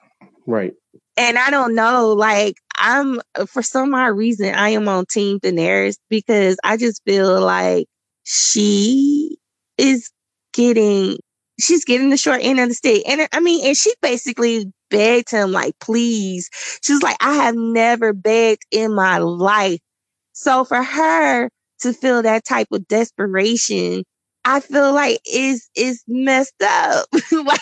[0.46, 0.74] Right.
[1.16, 5.96] And I don't know, like I'm for some odd reason I am on Team Daenerys
[6.10, 7.86] because I just feel like
[8.24, 9.38] she
[9.78, 10.10] is
[10.52, 11.16] getting
[11.58, 13.02] she's getting the short end of the stick.
[13.08, 16.50] And I mean, and she basically begged him, like, please.
[16.82, 19.80] She's like, I have never begged in my life.
[20.32, 21.50] So for her
[21.80, 24.04] to feel that type of desperation,
[24.44, 27.06] I feel like is is messed up.
[27.32, 27.60] like,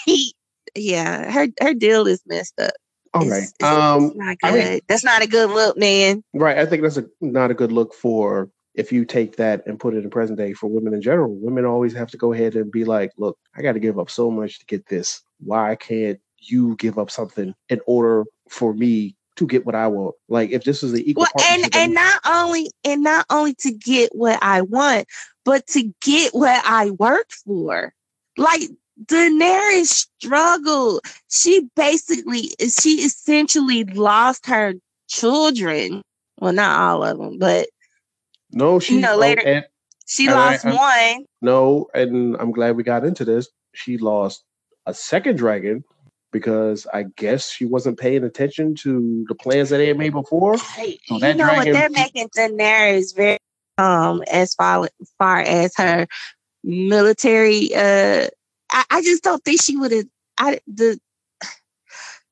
[0.74, 2.72] yeah, her her deal is messed up.
[3.14, 3.46] All right.
[3.62, 6.22] Um, Not I mean- That's not a good look, man.
[6.34, 6.58] Right.
[6.58, 9.94] I think that's a not a good look for if you take that and put
[9.94, 11.32] it in present day for women in general.
[11.32, 14.10] Women always have to go ahead and be like, look, I got to give up
[14.10, 15.22] so much to get this.
[15.38, 20.16] Why can't you give up something in order for me to get what I want?
[20.28, 23.70] Like if this is the equal Well, and and not only and not only to
[23.70, 25.06] get what I want,
[25.44, 27.94] but to get what I work for.
[28.36, 28.70] Like
[29.02, 31.00] Daenerys struggled.
[31.28, 34.74] She basically she essentially lost her
[35.08, 36.02] children.
[36.40, 37.68] Well, not all of them, but
[38.52, 39.64] no, she you know, oh, later and-
[40.06, 41.26] she and lost I'm- one.
[41.40, 43.48] No, and I'm glad we got into this.
[43.74, 44.44] She lost
[44.86, 45.82] a second dragon
[46.30, 50.58] because I guess she wasn't paying attention to the plans that they had made before.
[50.58, 51.64] So you know what?
[51.64, 53.38] They're making Daenerys very
[53.78, 56.06] um as far far as her
[56.62, 57.74] military.
[57.74, 58.28] Uh,
[58.74, 60.04] I, I just don't think she would have.
[60.38, 60.98] I the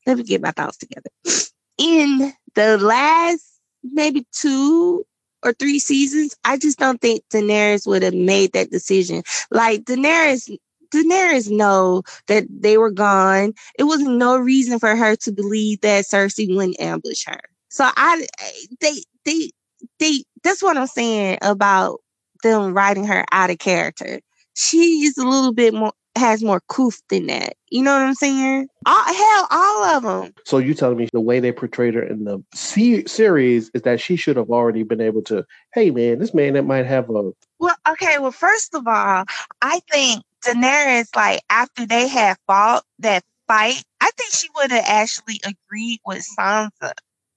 [0.06, 1.08] let me get my thoughts together.
[1.78, 5.04] In the last maybe two
[5.42, 9.22] or three seasons, I just don't think Daenerys would have made that decision.
[9.50, 10.54] Like Daenerys.
[10.92, 13.54] Daenerys know that they were gone.
[13.78, 17.40] It was no reason for her to believe that Cersei wouldn't ambush her.
[17.70, 18.26] So I
[18.80, 19.50] they they
[19.98, 22.00] they that's what I'm saying about
[22.42, 24.20] them writing her out of character.
[24.52, 27.54] She is a little bit more has more coof than that.
[27.70, 28.68] You know what I'm saying?
[28.86, 30.34] All, hell, all of them.
[30.44, 34.00] So you telling me the way they portrayed her in the se- series is that
[34.00, 35.44] she should have already been able to,
[35.74, 38.18] hey man, this man that might have a Well, okay.
[38.18, 39.24] Well, first of all,
[39.62, 44.84] I think Daenerys, like after they had fought that fight, I think she would have
[44.86, 46.92] actually agreed with Sansa.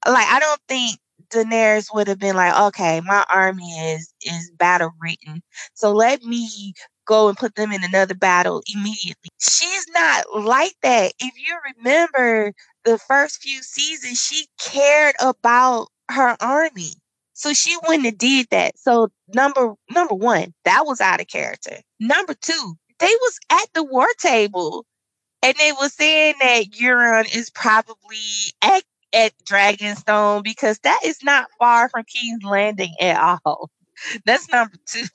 [0.08, 4.92] Like, I don't think Daenerys would have been like, okay, my army is is battle
[5.02, 5.42] written,
[5.74, 6.74] so let me
[7.06, 9.30] go and put them in another battle immediately.
[9.40, 11.14] She's not like that.
[11.20, 16.94] If you remember the first few seasons, she cared about her army.
[17.34, 18.78] So she wouldn't have did that.
[18.78, 21.78] So number number one, that was out of character.
[22.00, 24.86] Number two, they was at the war table
[25.44, 28.18] and they was saying that Euron is probably
[28.64, 33.70] at, at Dragonstone because that is not far from King's Landing at all.
[34.26, 35.08] That's number two.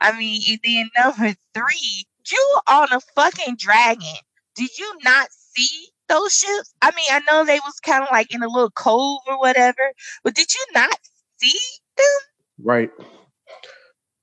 [0.00, 4.16] I mean, and then number three, you on a fucking dragon.
[4.54, 6.74] Did you not see those ships?
[6.82, 9.92] I mean, I know they was kind of like in a little cove or whatever,
[10.22, 10.96] but did you not
[11.38, 11.58] see
[11.96, 12.06] them?
[12.62, 12.90] right.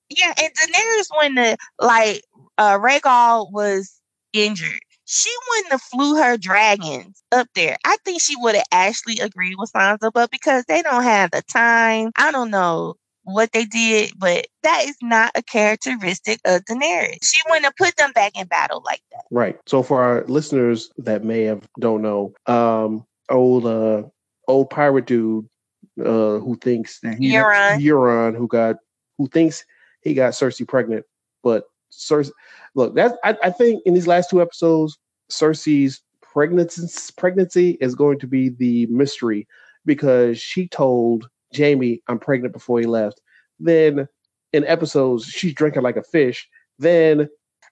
[0.10, 2.24] Yeah, and Daenerys when the like
[2.58, 4.00] uh Rhaegal was
[4.34, 7.78] injured, she wouldn't have flew her dragons up there.
[7.86, 11.42] I think she would have actually agreed with Sansa, but because they don't have the
[11.44, 12.96] time, I don't know
[13.34, 17.20] what they did, but that is not a characteristic of Daenerys.
[17.24, 19.24] She wouldn't have put them back in battle like that.
[19.32, 19.58] Right.
[19.68, 24.04] So for our listeners that may have don't know, um, old uh,
[24.48, 25.48] old pirate dude
[26.00, 27.82] uh, who thinks that he Euron.
[27.82, 28.78] Euron who got
[29.18, 29.66] who thinks
[30.02, 31.06] he got Cersei pregnant,
[31.44, 32.32] but Cersei.
[32.76, 34.98] Look, that I, I think in these last two episodes,
[35.32, 39.48] Cersei's pregnancy pregnancy is going to be the mystery
[39.86, 43.22] because she told Jaime I'm pregnant before he left.
[43.60, 44.08] Then
[44.54, 46.48] in episodes she's drinking like a fish.
[46.80, 47.30] Then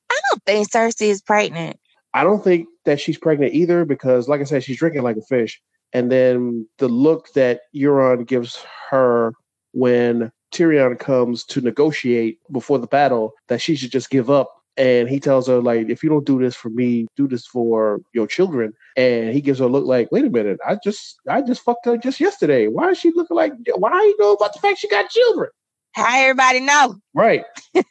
[0.10, 1.80] I don't think Cersei is pregnant.
[2.14, 5.22] I don't think that she's pregnant either because, like I said, she's drinking like a
[5.22, 5.62] fish.
[5.94, 9.34] And then the look that Euron gives her
[9.74, 14.59] when Tyrion comes to negotiate before the battle that she should just give up.
[14.80, 18.00] And he tells her, like, if you don't do this for me, do this for
[18.14, 18.72] your children.
[18.96, 21.86] And he gives her a look like, wait a minute, I just I just fucked
[21.86, 22.68] her just yesterday.
[22.68, 25.50] Why is she looking like why you know about the fact she got children?
[25.92, 26.96] How everybody know?
[27.14, 27.44] Right.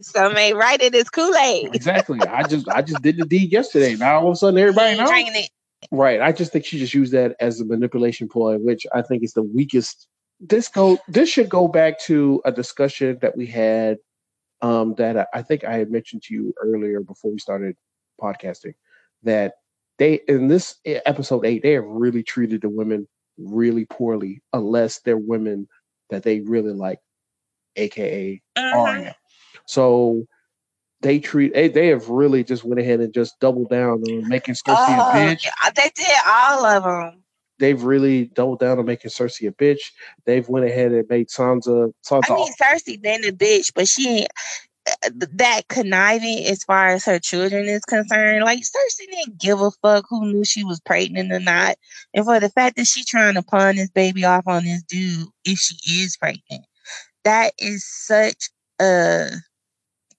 [0.00, 1.74] Some ain't right in this Kool-Aid.
[1.74, 2.20] Exactly.
[2.20, 3.94] I just I just did the deed yesterday.
[3.96, 5.10] Now all of a sudden everybody knows.
[5.12, 5.50] it.
[5.90, 6.22] Right.
[6.22, 9.34] I just think she just used that as a manipulation ploy, which I think is
[9.34, 10.08] the weakest
[10.40, 13.98] this go this should go back to a discussion that we had
[14.60, 17.76] um, that I, think I had mentioned to you earlier before we started
[18.20, 18.74] podcasting
[19.22, 19.54] that
[19.98, 25.16] they in this episode eight they have really treated the women really poorly unless they're
[25.16, 25.68] women
[26.10, 26.98] that they really like,
[27.76, 29.16] aka Arya.
[29.66, 30.26] So
[31.02, 34.54] they treat they, they have really just went ahead and just doubled down on making
[34.54, 35.46] Cersei Oh, a bitch.
[35.74, 37.22] they did all of them.
[37.58, 39.90] They've really doubled down on making Cersei a bitch.
[40.24, 44.08] They've went ahead and made Sansa Sansa I mean, Cersei been a bitch, but she
[44.08, 44.30] ain't
[44.86, 48.44] uh, that conniving as far as her children is concerned.
[48.44, 51.76] Like Cersei didn't give a fuck who knew she was pregnant or not,
[52.14, 55.28] and for the fact that she trying to pawn this baby off on this dude
[55.44, 56.64] if she is pregnant,
[57.24, 59.30] that is such a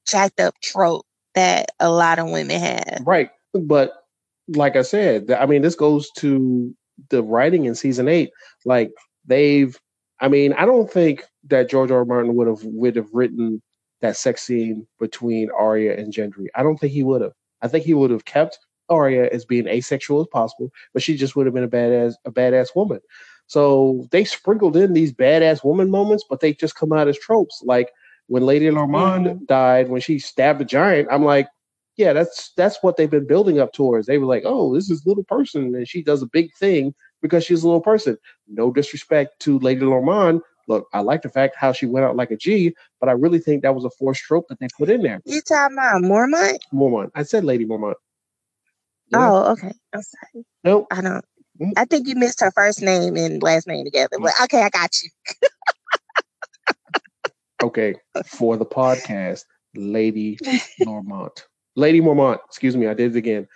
[0.06, 3.04] jacked up trope that a lot of women have.
[3.06, 3.30] Right.
[3.54, 3.94] But
[4.50, 6.76] like I said, I mean, this goes to
[7.10, 8.32] the writing in season eight.
[8.66, 8.92] Like
[9.26, 9.78] they've,
[10.20, 12.00] I mean, I don't think that George R.
[12.00, 12.06] R.
[12.06, 13.62] Martin would have would have written
[14.02, 16.48] that sex scene between Arya and Gendry.
[16.56, 17.34] I don't think he would have.
[17.62, 18.60] I think he would have kept
[18.90, 22.32] Arya as being asexual as possible, but she just would have been a badass a
[22.32, 23.00] badass woman.
[23.48, 27.62] So they sprinkled in these badass woman moments, but they just come out as tropes.
[27.66, 27.92] Like
[28.28, 29.46] when Lady Lormond mm-hmm.
[29.46, 31.48] died, when she stabbed a giant, I'm like,
[32.00, 34.08] yeah, that's that's what they've been building up towards.
[34.08, 37.44] They were like, oh, this is little person, and she does a big thing because
[37.44, 38.18] she's a little person.
[38.48, 40.40] No disrespect to Lady Lormond.
[40.70, 43.40] Look, I like the fact how she went out like a G, but I really
[43.40, 45.20] think that was a forced trope that they put in there.
[45.26, 46.60] You talking about Mormont?
[46.74, 47.12] Mormont.
[47.16, 47.96] I said Lady Mormont.
[49.10, 49.30] Yeah.
[49.30, 49.74] Oh, okay.
[49.92, 50.46] I'm sorry.
[50.64, 50.88] Nope.
[50.92, 51.26] I don't.
[51.60, 51.74] Mm.
[51.76, 54.20] I think you missed her first name and last name together.
[54.22, 54.44] But mm.
[54.46, 55.10] okay, I got you.
[57.62, 59.44] Okay, for the podcast,
[59.76, 60.38] Lady
[60.82, 61.42] Mormont.
[61.76, 62.40] Lady Mormont.
[62.48, 63.48] Excuse me, I did it again.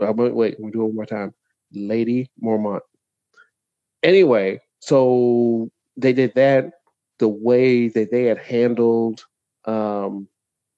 [0.00, 1.34] Uh, but wait, we'll do it one more time.
[1.72, 2.80] Lady Mormont.
[4.02, 6.72] Anyway, so they did that
[7.18, 9.24] the way that they had handled
[9.64, 10.28] um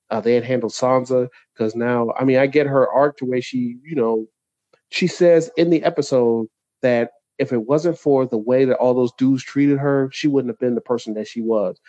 [0.08, 3.40] uh, they had handled Sansa because now I mean I get her arc the way
[3.40, 4.26] she you know
[4.88, 6.48] she says in the episode
[6.82, 10.50] that if it wasn't for the way that all those dudes treated her, she wouldn't
[10.50, 11.80] have been the person that she was.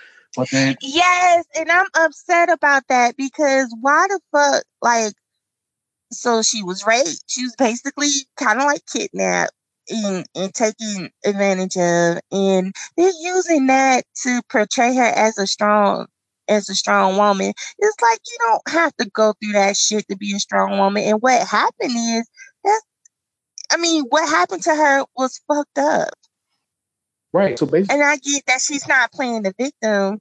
[0.52, 5.14] Then Yes, and I'm upset about that because why the fuck, like,
[6.12, 7.24] so she was raped.
[7.28, 9.54] She was basically kind of like kidnapped
[9.90, 16.08] and, and taken advantage of, and they're using that to portray her as a strong
[16.50, 17.54] as a strong woman.
[17.80, 21.04] It's like you don't have to go through that shit to be a strong woman.
[21.04, 22.30] And what happened is
[22.66, 22.82] that
[23.72, 26.10] I mean, what happened to her was fucked up.
[27.34, 30.20] Right, so basically And I get that she's not playing the victim,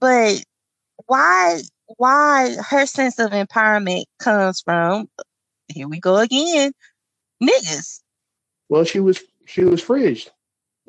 [0.00, 0.42] but
[1.06, 1.60] why
[1.96, 5.08] why her sense of empowerment comes from
[5.68, 6.72] here we go again,
[7.42, 8.00] niggas.
[8.68, 10.28] Well, she was she was fridged.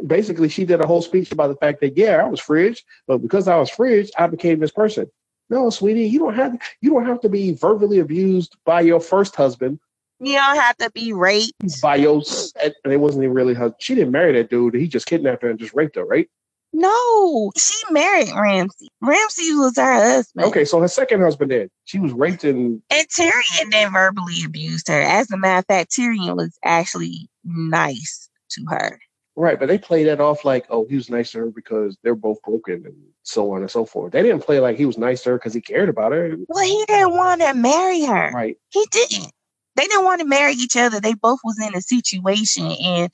[0.05, 3.19] Basically, she did a whole speech about the fact that yeah, I was fridged, but
[3.19, 5.09] because I was fridged, I became this person.
[5.49, 9.35] No, sweetie, you don't have you don't have to be verbally abused by your first
[9.35, 9.79] husband,
[10.19, 11.81] You don't have to be raped.
[11.81, 12.21] by your
[12.63, 13.73] and it wasn't even really her.
[13.79, 14.75] She didn't marry that dude.
[14.75, 16.29] He just kidnapped her and just raped her, right?
[16.75, 18.87] No, she married Ramsay.
[18.99, 20.45] Ramsay was her husband.
[20.45, 21.69] Okay, so her second husband did.
[21.85, 24.99] She was raped and And Tyrion then verbally abused her.
[24.99, 28.99] As a matter of fact, Tyrion was actually nice to her.
[29.35, 32.15] right, but they played that off like, oh, he was nice to her because they're
[32.15, 34.11] both broken and so on and so forth.
[34.11, 36.35] They didn't play like he was nice to her because he cared about her.
[36.47, 38.31] Well, he didn't want to marry her.
[38.31, 38.57] Right.
[38.69, 39.31] He didn't.
[39.75, 40.99] They didn't want to marry each other.
[41.01, 43.11] They both was in a situation, and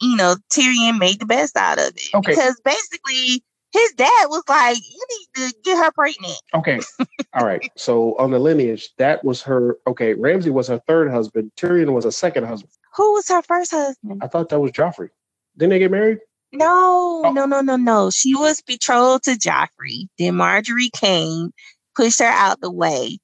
[0.00, 2.32] you know Tyrion made the best out of it Okay.
[2.32, 6.80] because basically his dad was like, "You need to get her pregnant." Okay.
[7.34, 7.70] All right.
[7.76, 9.78] So on the lineage, that was her.
[9.86, 10.14] Okay.
[10.14, 11.52] Ramsay was her third husband.
[11.56, 12.72] Tyrion was a second husband.
[12.96, 14.20] Who was her first husband?
[14.24, 15.10] I thought that was Joffrey.
[15.58, 16.18] Didn't they get married?
[16.52, 17.32] No, Oh.
[17.32, 18.10] no, no, no, no.
[18.10, 20.08] She was betrothed to Joffrey.
[20.18, 21.52] Then Margaery came,
[21.96, 23.18] pushed her out the way,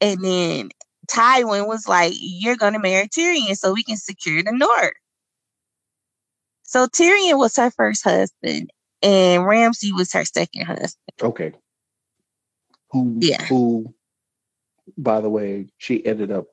[0.00, 0.70] and then
[1.10, 4.92] Tywin was like, "You're gonna marry Tyrion so we can secure the North."
[6.62, 8.70] So Tyrion was her first husband,
[9.02, 10.96] and Ramsay was her second husband.
[11.20, 11.52] Okay.
[12.90, 13.16] Who?
[13.20, 13.44] Yeah.
[13.46, 13.94] Who?
[14.96, 16.46] By the way, she ended up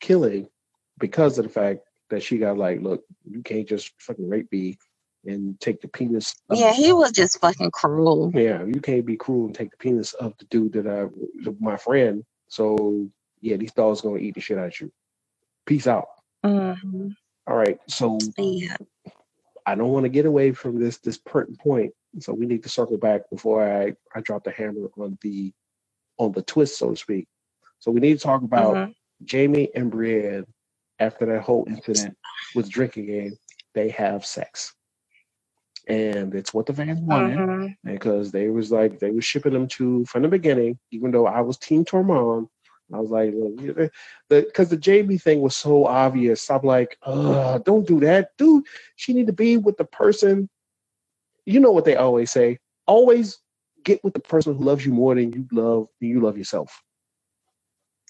[0.00, 0.48] killing
[0.98, 1.80] because of the fact
[2.10, 4.78] that she got like, look, you can't just fucking rape me
[5.24, 6.34] and take the penis.
[6.52, 8.30] Yeah, he was just fucking cruel.
[8.34, 11.06] Yeah, you can't be cruel and take the penis of the dude that I,
[11.60, 12.24] my friend.
[12.48, 13.10] So
[13.40, 14.92] yeah, these dogs gonna eat the shit out of you.
[15.66, 16.08] Peace out.
[16.44, 17.14] Mhm.
[17.46, 17.78] All right.
[17.86, 18.76] So Yeah.
[19.66, 21.94] I don't want to get away from this this pertinent point.
[22.18, 25.52] So we need to circle back before I I drop the hammer on the
[26.18, 27.28] on the twist, so to speak.
[27.78, 28.94] So we need to talk about Mhm.
[29.30, 30.46] Jaime and Brienne
[30.98, 32.16] after that whole incident
[32.54, 33.38] with drinking game.
[33.74, 34.74] They have sex,
[35.86, 37.76] and it's what the fans wanted Mhm.
[37.84, 40.78] because they was like they was shipping them to from the beginning.
[40.90, 42.48] Even though I was Team Tormund,
[42.92, 43.88] I was like, know,
[44.28, 46.50] the because the Jaime thing was so obvious.
[46.50, 48.64] I'm like, don't do that, dude.
[48.96, 50.48] She need to be with the person.
[51.46, 53.38] You know what they always say: always
[53.84, 56.82] get with the person who loves you more than you love than you love yourself.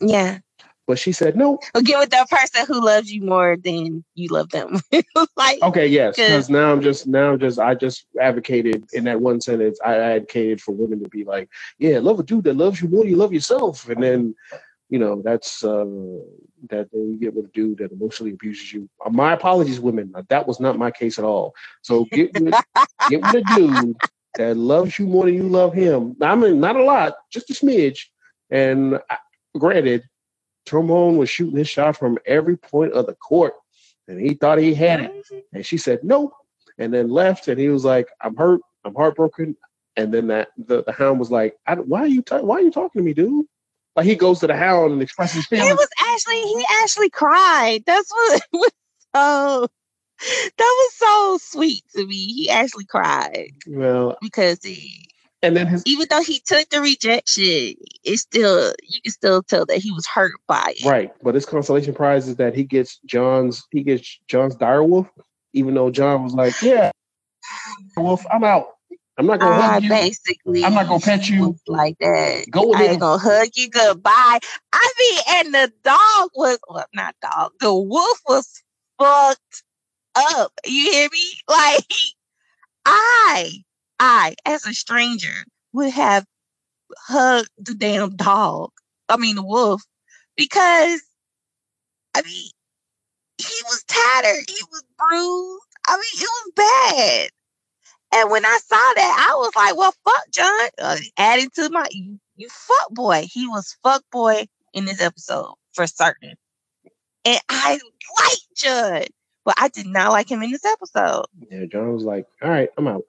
[0.01, 0.39] Yeah.
[0.87, 1.61] But she said no.
[1.75, 4.81] Or get with that person who loves you more than you love them.
[5.37, 9.21] like Okay, yes, because now I'm just now I'm just I just advocated in that
[9.21, 9.79] one sentence.
[9.85, 13.03] I advocated for women to be like, yeah, love a dude that loves you more
[13.03, 14.35] than you love yourself, and then
[14.91, 15.87] you know that's uh
[16.71, 18.91] that you get with a dude that emotionally abuses you.
[19.07, 20.13] Uh, My apologies, women.
[20.15, 21.55] Uh, That was not my case at all.
[21.83, 22.57] So get with
[23.09, 23.97] get with a dude
[24.39, 26.17] that loves you more than you love him.
[26.23, 28.07] I mean, not a lot, just a smidge.
[28.51, 29.19] And I,
[29.59, 30.05] granted,
[30.67, 33.55] Trombone was shooting his shot from every point of the court,
[34.09, 35.13] and he thought he had it.
[35.55, 36.33] And she said nope,
[36.79, 37.49] and then left.
[37.49, 38.63] And he was like, "I'm hurt.
[38.85, 39.57] I'm heartbroken."
[39.97, 42.63] And then that the, the hound was like, I, "Why are you ta- Why are
[42.63, 43.47] you talking to me, dude?"
[44.01, 45.73] Like he goes to the hound and expresses feelings.
[45.73, 47.83] It was actually he actually cried.
[47.85, 48.71] That's what was
[49.15, 49.67] so
[50.57, 52.15] that was so sweet to me.
[52.15, 55.07] He actually cried well, because he
[55.43, 59.67] and then his even though he took the rejection, it's still you can still tell
[59.67, 60.87] that he was hurt by it.
[60.87, 65.11] Right, but his consolation prize is that he gets Jon's he gets Jon's direwolf,
[65.53, 66.91] even though Jon was like, "Yeah,
[67.99, 68.77] wolf, I'm out.
[69.21, 69.89] I'm not gonna I hug you.
[69.91, 71.55] basically I'm not gonna pet you.
[71.69, 72.47] like that.
[72.51, 74.39] Go with I him." ain't gonna hug you goodbye.
[74.73, 77.53] I mean, and the dog was well, not dog.
[77.61, 78.63] The wolf was
[78.99, 79.63] fucked
[80.17, 80.53] up.
[80.65, 81.33] You hear me?
[81.51, 81.85] Like
[82.87, 83.53] I,
[83.99, 85.45] I, as a stranger,
[85.75, 86.25] would have
[86.97, 88.71] hugged the damn dog.
[89.11, 89.83] I mean, the wolf,
[90.35, 91.03] because
[92.15, 92.49] I mean,
[93.37, 94.45] he was tattered.
[94.49, 95.77] He was bruised.
[95.89, 97.31] I mean, it was bad.
[98.13, 100.69] And when I saw that, I was like, well, fuck Jon.
[100.79, 103.27] Uh, adding to my, you, you fuck boy.
[103.31, 106.35] He was fuck boy in this episode for certain.
[107.25, 107.79] And I
[108.25, 109.09] like Judd,
[109.45, 111.27] but I did not like him in this episode.
[111.51, 113.05] Yeah, Jon was like, "All right, I'm out.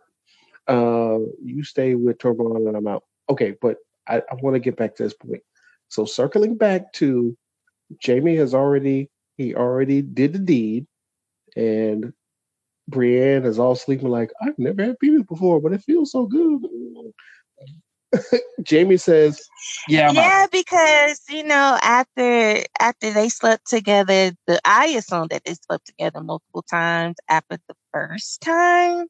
[0.67, 3.77] Uh, you stay with Turbo and I'm out." Okay, but
[4.07, 5.41] I, I want to get back to this point.
[5.87, 7.37] So circling back to
[8.05, 10.87] Jaime has already he already did the deed,
[11.55, 12.13] and
[12.87, 16.61] Brienne is all sleeping like I've never had penis before, but it feels so good.
[18.69, 19.41] Jaime says,
[19.87, 25.27] "Yeah, I'm out." yeah, because you know, after after they slept together, the I assume
[25.29, 29.07] that they slept together multiple times after the first time,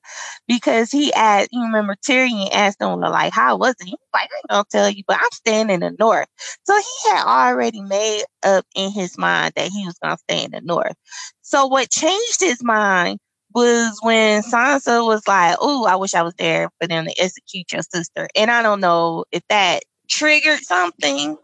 [0.47, 1.49] because he asked.
[1.51, 4.65] You remember Tyrion asked him like, "How was it?" He was like, "I ain't gonna
[4.69, 6.27] tell you, but I'm staying in the north."
[6.63, 10.51] So he had already made up in his mind that he was gonna stay in
[10.51, 10.95] the north.
[11.41, 13.19] So what changed his mind
[13.53, 17.71] was when Sansa was like, "Oh, I wish I was there for them to execute
[17.71, 21.37] your sister," and I don't know if that triggered something.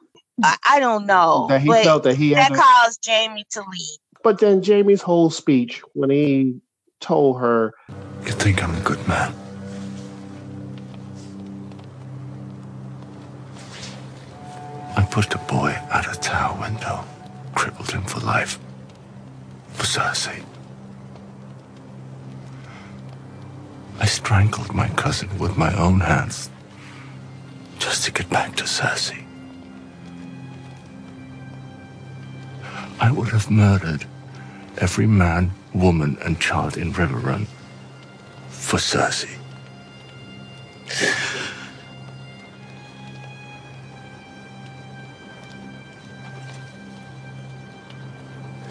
[0.43, 3.59] I, I don't know, That he but felt that he that to- caused Jaime to
[3.61, 3.97] leave.
[4.23, 6.59] But then Jaime's whole speech when he
[6.99, 7.73] told her,
[8.25, 9.33] You think I'm a good man?
[14.95, 17.03] I pushed a boy out of a tower window,
[17.55, 18.59] crippled him for life.
[19.73, 20.43] For Cersei.
[23.99, 26.49] I strangled my cousin with my own hands
[27.79, 29.23] just to get back to Cersei.
[32.99, 34.05] I would have murdered
[34.77, 37.47] every man, woman, and child in Riverrun
[38.49, 39.37] for Cersei.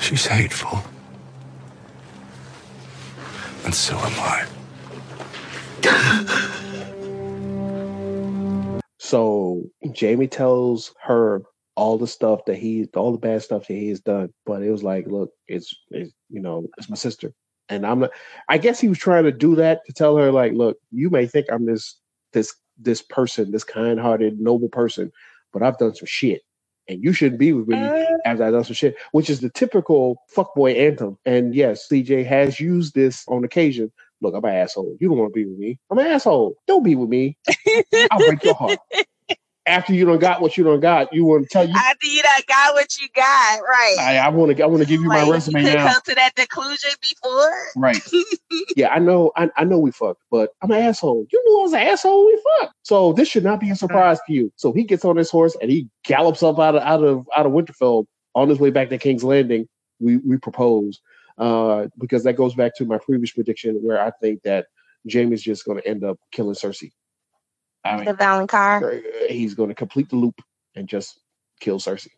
[0.00, 0.82] She's hateful.
[3.64, 4.55] And so am I.
[9.00, 9.64] So
[10.00, 11.42] Jaime tells her
[11.76, 14.32] all the stuff that he, all the bad stuff that he has done.
[14.46, 17.34] But it was like, look, it's, it's you know, it's my sister,
[17.70, 18.12] and I'm not.
[18.48, 21.26] I guess he was trying to do that to tell her, like, look, you may
[21.28, 21.98] think I'm this,
[22.34, 25.12] this, this person, this kind-hearted, noble person,
[25.52, 26.42] but I've done some shit,
[26.88, 28.06] and you shouldn't be with me uh.
[28.26, 31.18] after I've done some shit, which is the typical fuckboy anthem.
[31.26, 33.92] And yes, CJ has used this on occasion.
[34.20, 34.96] Look, I'm an asshole.
[35.00, 35.78] You don't want to be with me.
[35.90, 36.56] I'm an asshole.
[36.66, 37.36] Don't be with me.
[38.10, 38.78] I'll break your heart.
[39.66, 41.74] After you don't got what you don't got, you want to tell you.
[41.76, 43.96] After you done got what you got, right?
[43.98, 44.62] I, I want to.
[44.62, 45.92] I want to give you my resume you now.
[45.92, 47.52] come to that conclusion before.
[47.74, 48.00] Right.
[48.76, 49.32] yeah, I know.
[49.36, 51.26] I, I know we fucked, but I'm an asshole.
[51.32, 52.26] You knew I was an asshole.
[52.26, 52.74] We fucked.
[52.84, 54.52] So this should not be a surprise to you.
[54.54, 57.46] So he gets on his horse and he gallops up out of out of out
[57.46, 58.06] of Winterfell
[58.36, 59.66] on his way back to King's Landing.
[59.98, 61.00] We we propose
[61.38, 64.66] uh, because that goes back to my previous prediction where I think that
[65.10, 66.92] Jaime's just going to end up killing Cersei.
[67.84, 69.02] I The Valonqar.
[69.28, 70.40] he's going to complete the loop
[70.74, 71.20] and just
[71.60, 72.08] kill Cersei.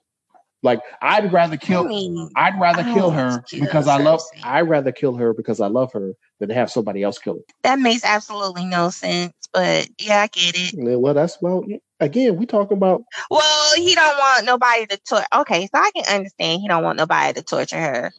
[0.62, 1.84] Like I'd rather kill.
[1.84, 4.20] I mean, I'd rather I kill her want to kill because I love.
[4.42, 7.40] I'd rather kill her because I love her than have somebody else kill her.
[7.62, 9.32] That makes absolutely no sense.
[9.52, 10.74] But yeah, I get it.
[10.76, 11.64] Well, that's well.
[12.00, 15.26] Again, we talking about Well, he don't want nobody to torture.
[15.32, 18.12] Okay, so I can understand he don't want nobody to torture her.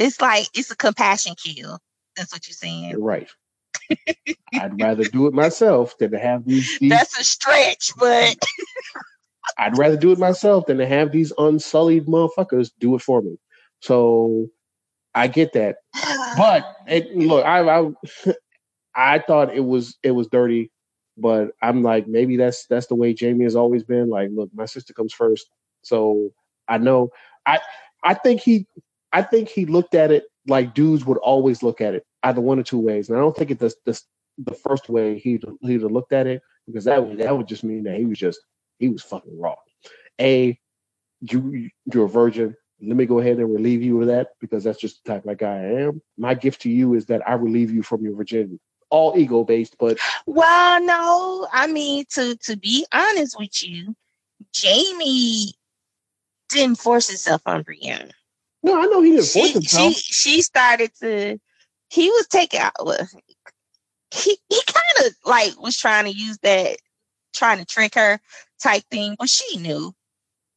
[0.00, 1.78] It's like it's a compassion kill.
[2.16, 2.90] That's what you're saying.
[2.90, 3.28] you're right.
[4.54, 6.78] I'd rather do it myself than to have these.
[6.80, 8.36] these That's a stretch, but
[9.58, 13.38] I'd rather do it myself than to have these unsullied motherfuckers do it for me.
[13.80, 14.46] So
[15.14, 15.76] I get that,
[16.36, 17.90] but it, look, I, I
[18.94, 20.70] I thought it was it was dirty,
[21.18, 24.08] but I'm like maybe that's that's the way Jaime has always been.
[24.08, 25.50] Like, look, my sister comes first,
[25.82, 26.30] so
[26.68, 27.10] I know.
[27.44, 27.60] I
[28.02, 28.66] I think he
[29.12, 32.58] I think he looked at it like dudes would always look at it, either one
[32.58, 34.00] or two ways, and I don't think it the the,
[34.38, 37.64] the first way he he'd have looked at it because that would that would just
[37.64, 38.40] mean that he was just
[38.78, 39.56] he was fucking raw.
[40.20, 40.58] A,
[41.20, 42.56] you you're a virgin.
[42.82, 45.56] Let me go ahead and relieve you of that because that's just the type guy
[45.56, 46.00] I am.
[46.16, 48.58] My gift to you is that I relieve you from your virginity.
[48.88, 51.46] All ego based, but well, no.
[51.52, 53.94] I mean, to to be honest with you,
[54.56, 55.52] Jaime
[56.48, 58.12] didn't force himself on Brienne.
[58.62, 59.94] No, I know he didn't force She himself.
[59.94, 61.38] she she started to.
[61.90, 62.72] He was taking out.
[62.84, 63.08] well,
[64.12, 66.76] He he kind of like was trying to use that,
[67.34, 68.20] trying to trick her
[68.62, 69.94] type thing, but she knew.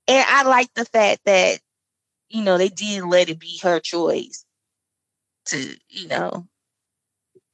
[0.08, 1.60] And I like the fact that
[2.30, 4.46] you know they did let it be her choice
[5.46, 6.48] to you know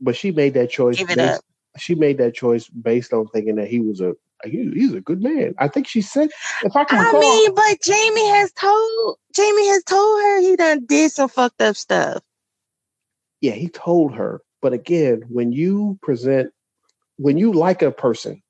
[0.02, 0.98] but she made that choice.
[0.98, 1.46] Give it based, up.
[1.78, 4.16] She made that choice based on thinking that he was a
[4.46, 5.56] he, he's a good man.
[5.60, 6.30] I think she said,
[6.64, 10.56] if I can I recall, mean, but Jaime has told Jaime has told her he
[10.58, 12.24] done did some fucked up stuff.
[13.42, 14.42] yeah, he told her.
[14.62, 16.52] But again, when you present,
[17.18, 18.42] when you like a person,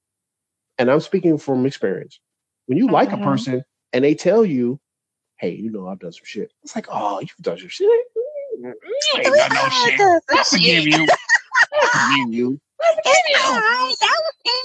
[0.77, 2.19] and I'm speaking from experience,
[2.67, 3.23] when you like a Mhm.
[3.23, 3.63] person
[3.93, 4.79] and they tell you,
[5.37, 7.89] "Hey, you know I've done some shit," it's like, "Oh, you've done some shit."
[8.59, 8.75] You
[9.17, 9.95] ain't done no I shit.
[9.97, 10.93] done I forgive shit.
[10.93, 11.05] you.
[11.81, 12.59] I forgive you.
[13.05, 13.95] It's all right.
[14.01, 14.63] That was in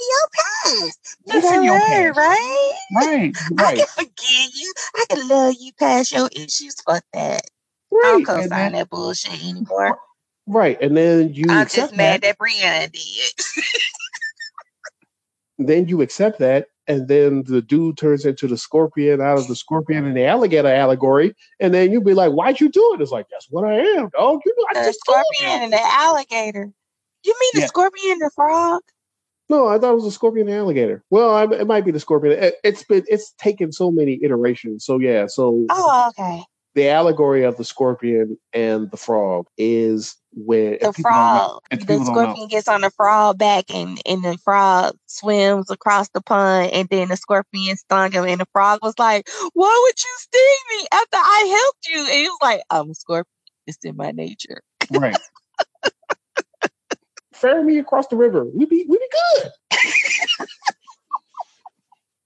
[0.65, 0.91] You
[1.27, 2.17] That's in done your learned, past.
[2.17, 2.71] right?
[2.95, 4.73] Right, I can forgive you.
[4.95, 6.75] I can love you past your issues.
[6.81, 7.41] Fuck that.
[7.93, 9.97] I don't co-sign then, that bullshit anymore.
[9.97, 9.99] Oh,
[10.47, 12.37] right, and then you I'm just mad that.
[12.37, 13.45] that Brianna did.
[15.57, 19.55] Then you accept that, and then the dude turns into the scorpion out of the
[19.55, 23.11] scorpion and the alligator allegory, and then you'd be like, "Why'd you do it?" It's
[23.11, 24.41] like that's what I am, dog.
[24.45, 26.71] You know, I the just scorpion and the alligator.
[27.23, 27.67] You mean the Yeah.
[27.67, 28.81] scorpion and the frog?
[29.49, 31.03] No, I thought it was a scorpion and alligator.
[31.09, 32.41] Well, I, it might be the scorpion.
[32.41, 34.85] It, it's been it's taken so many iterations.
[34.85, 36.43] So yeah, so Oh, okay.
[36.73, 42.05] the allegory of the scorpion and the frog is when The frog, the people don't
[42.07, 42.13] know.
[42.23, 46.89] scorpion gets on the frog back, and and the frog swims across the pond, and
[46.89, 50.87] then the scorpion stung him, and the frog was like, "Why would you sting me
[50.91, 53.25] after I helped you?" And he was like, "I'm a scorpion.
[53.67, 55.15] It's in my nature." Right.
[57.45, 58.45] Ferry me across the river.
[58.45, 59.09] We'd be we'd be
[59.41, 59.51] good.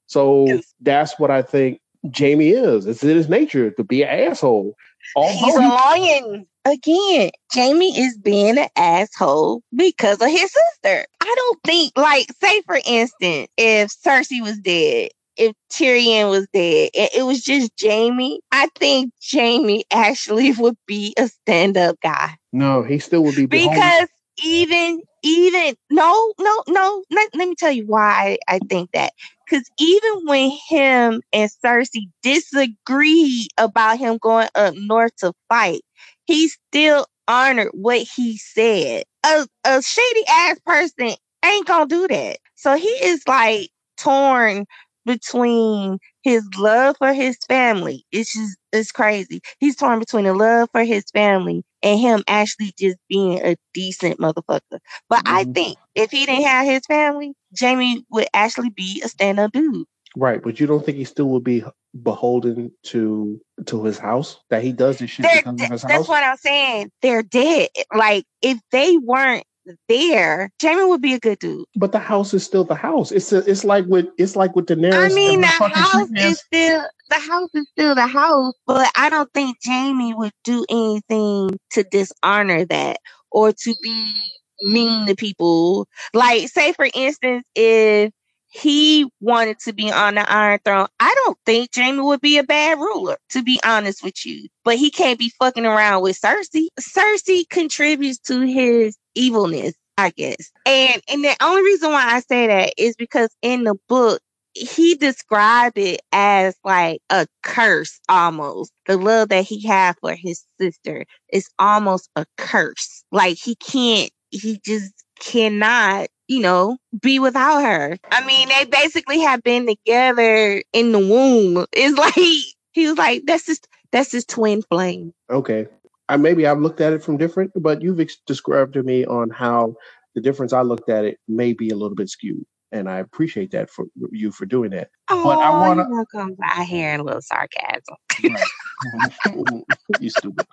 [0.07, 1.81] so that's what I think
[2.17, 2.85] Jaime is.
[2.85, 4.75] It's in his nature to be an asshole.
[5.15, 6.45] He's Although a he- lion.
[6.65, 11.05] Again, Jaime is being an asshole because of his sister.
[11.21, 16.91] I don't think, like, say for instance, if Cersei was dead, if Tyrion was dead,
[16.95, 22.35] and it was just Jaime, I think Jaime actually would be a stand-up guy.
[22.53, 24.07] no, he still would be Because
[24.43, 29.13] even even no no no let, let me tell you why I, think that
[29.45, 35.81] because even when him and Cersei disagreed about him going up north to fight,
[36.25, 39.03] he still honored what he said.
[39.25, 41.15] A, a shady ass person
[41.45, 42.37] ain't gonna do that.
[42.55, 44.65] So he is like torn
[45.05, 48.05] between his love for his family.
[48.11, 49.41] It's just it's crazy.
[49.59, 54.19] He's torn between the love for his family and him actually just being a decent
[54.19, 54.79] motherfucker.
[55.09, 55.53] But I Mhm.
[55.55, 59.85] think if he didn't have his family, Jaime would actually be a stand-up dude.
[60.15, 61.63] right, but you don't think he still would be
[62.03, 64.37] beholden to to his house?
[64.49, 66.07] That he does this shit They're, because of his that's house?
[66.07, 66.91] what I'm saying.
[67.01, 67.69] They're dead.
[67.93, 69.43] Like if they weren't
[69.87, 71.65] there, Jaime would be a good dude.
[71.75, 73.11] But the house is still the house.
[73.11, 74.93] It's a, it's like with it's like with Daenerys.
[74.93, 79.31] I mean, the house is still the house is still the house, but I don't
[79.33, 82.97] think Jaime would do anything to dishonor that
[83.31, 84.13] or to be
[84.61, 85.87] mean to people.
[86.13, 88.11] Like, say for instance, if
[88.51, 92.43] he wanted to be on the Iron Throne, I don't think Jaime would be a
[92.43, 94.47] bad ruler, to be honest with you.
[94.63, 96.67] But he can't be fucking around with Cersei.
[96.79, 99.73] Cersei contributes to his evilness.
[99.97, 100.51] I guess.
[100.65, 104.21] And and the only reason why I say that is because in the book
[104.53, 108.71] he described it as like a curse almost.
[108.87, 113.03] The love that he had for his sister is almost a curse.
[113.11, 117.97] Like he can't, he just cannot, you know, be without her.
[118.11, 121.65] I mean, they basically have been together in the womb.
[121.71, 125.13] It's like he was like, that's just that's his twin flame.
[125.29, 125.67] Okay.
[126.09, 129.29] I maybe I've looked at it from different, but you've ex- described to me on
[129.29, 129.75] how
[130.15, 133.51] the difference I looked at it may be a little bit skewed and I appreciate
[133.51, 134.89] that for you for doing that.
[135.09, 136.35] Oh, but I want you're welcome.
[136.43, 137.95] I hear a little sarcasm.
[139.99, 140.45] you stupid.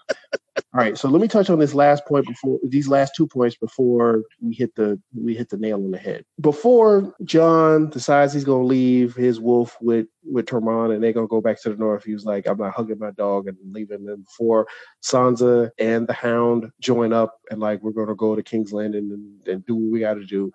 [0.77, 3.57] All right, so let me touch on this last point before these last two points
[3.57, 6.23] before we hit the we hit the nail on the head.
[6.39, 11.41] Before Jon decides he's gonna leave his wolf with with Tormund and they're gonna go
[11.41, 14.27] back to the north, he was like, "I'm not hugging my dog and leaving." And
[14.27, 14.69] before
[15.03, 19.49] Sansa and the Hound join up and like we're gonna go to King's Landing and,
[19.49, 20.53] and do what we got to do.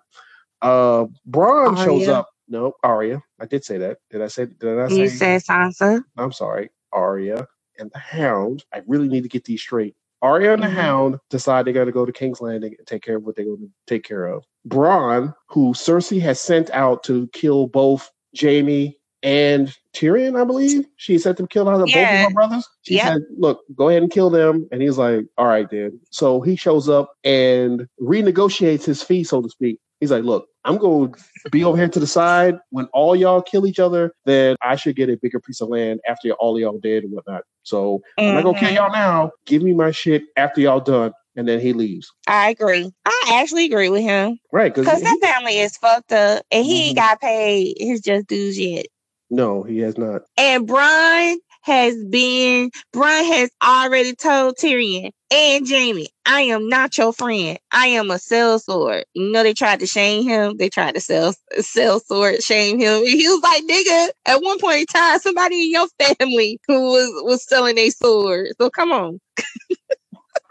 [0.60, 2.28] Uh, Bronn shows up.
[2.46, 3.20] No, Arya.
[3.40, 3.98] I did say that.
[4.08, 4.46] Did I say?
[4.46, 4.94] Did I say?
[4.94, 6.04] You said Sansa.
[6.16, 7.48] I'm sorry, Arya
[7.78, 8.64] and the Hound.
[8.72, 9.96] I really need to get these straight.
[10.22, 10.74] Arya and the Mhm.
[10.74, 13.44] Hound decide they got to go to King's Landing and take care of what they're
[13.44, 14.44] going to take care of.
[14.68, 18.10] Bronn, who Cersei has sent out to kill both
[18.40, 22.22] Jaime and Tyrion, I believe she sent them kill both Yeah.
[22.26, 22.66] of her brothers.
[22.82, 23.04] She Yep.
[23.06, 26.56] said, "Look, go ahead and kill them." And he's like, "All right, then." So he
[26.56, 29.78] shows up and renegotiates his fee, so to speak.
[30.02, 32.58] He's like, "Look, I'm going to be over here to the side.
[32.70, 36.00] When all y'all kill each other, then I should get a bigger piece of land
[36.08, 37.44] after all y'all dead and whatnot.
[37.62, 38.74] So I'm not gonna kill Mhm.
[38.74, 39.30] y'all now.
[39.46, 42.12] Give me my shit after y'all done." And then he leaves.
[42.26, 42.90] I agree.
[43.06, 44.40] I actually agree with him.
[44.50, 44.74] Right?
[44.74, 46.86] Because that family is fucked up and he Mhm.
[46.88, 48.86] ain't got paid his just dues yet.
[49.30, 50.22] no, he has not.
[50.36, 57.12] And Bronn has been, Bronn has already told Tyrion and Jaime, I am not your
[57.12, 57.58] friend.
[57.72, 59.04] I am a sellsword.
[59.14, 60.56] You know, they tried to shame him.
[60.58, 62.98] They tried to sell, sell sword, shame him.
[62.98, 65.88] And he was like, nigga, at one point in time, somebody in your
[66.18, 68.48] family who was, was selling a sword.
[68.60, 69.20] So come on.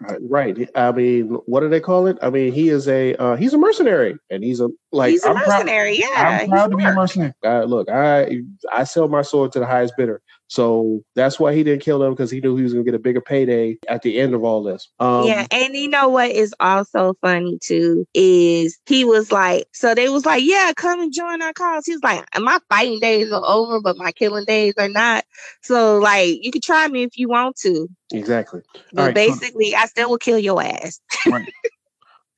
[0.07, 0.69] Uh, Right.
[0.75, 2.17] I mean, what do they call it?
[2.21, 5.29] I mean, he is a uh, he's a mercenary, and he's a like He's a
[5.29, 5.99] I'm proud- mercenary.
[5.99, 6.39] yeah.
[6.43, 7.33] I'm proud to be a mercenary.
[7.45, 8.41] Uh, look, I
[8.71, 12.11] I sell my sword to the highest bidder, so that's why he didn't kill him
[12.11, 14.43] because he knew he was going to get a bigger payday at the end of
[14.43, 14.89] all this.
[14.99, 19.95] Um, yeah, and you know what is also funny too is he was like, so
[19.95, 21.85] they was like, yeah, come and join our cause.
[21.85, 25.23] He was like, my fighting days are over, but my killing days are not.
[25.61, 28.59] So like, you can try me if you want to, exactly.
[28.91, 30.99] but right, so- basically, I still will kill your ass.
[31.29, 31.49] Right.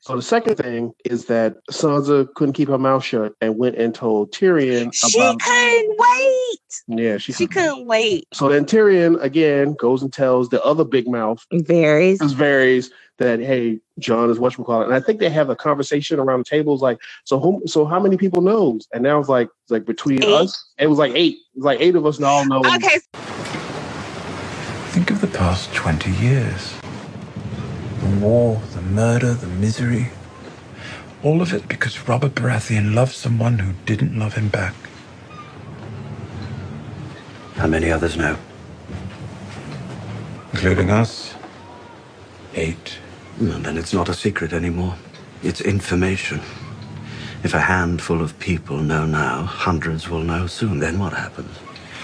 [0.01, 3.95] So the second thing is that Sansa couldn't keep her mouth shut and went and
[3.95, 5.39] told Tyrion She about.
[5.39, 6.42] couldn't wait.
[6.87, 8.27] Yeah, she, She couldn't wait.
[8.33, 12.21] So then Tyrion again goes and tells the other big mouth, Varys.
[12.21, 15.49] It varies that hey, Jon is what we call it, and I think they have
[15.49, 18.87] a conversation around the tables like, so whom, so how many people knows?
[18.93, 20.33] And now it's like it's like between Eight.
[20.33, 22.61] us, it was like eight, it was like eight of us all know.
[22.75, 22.99] Okay,
[24.93, 26.75] Think of the past 20 years.
[27.99, 30.09] The war, the murder, the misery.
[31.23, 34.75] All of it because Robert Baratheon loved someone who didn't love him back.
[37.55, 38.37] How many others know?
[40.51, 41.33] Including us.
[42.55, 42.97] Eight.
[43.39, 44.95] Well, then it's not a secret anymore.
[45.41, 46.41] It's information.
[47.43, 50.79] If a handful of people know now, hundreds will know soon.
[50.79, 51.57] Then what happens?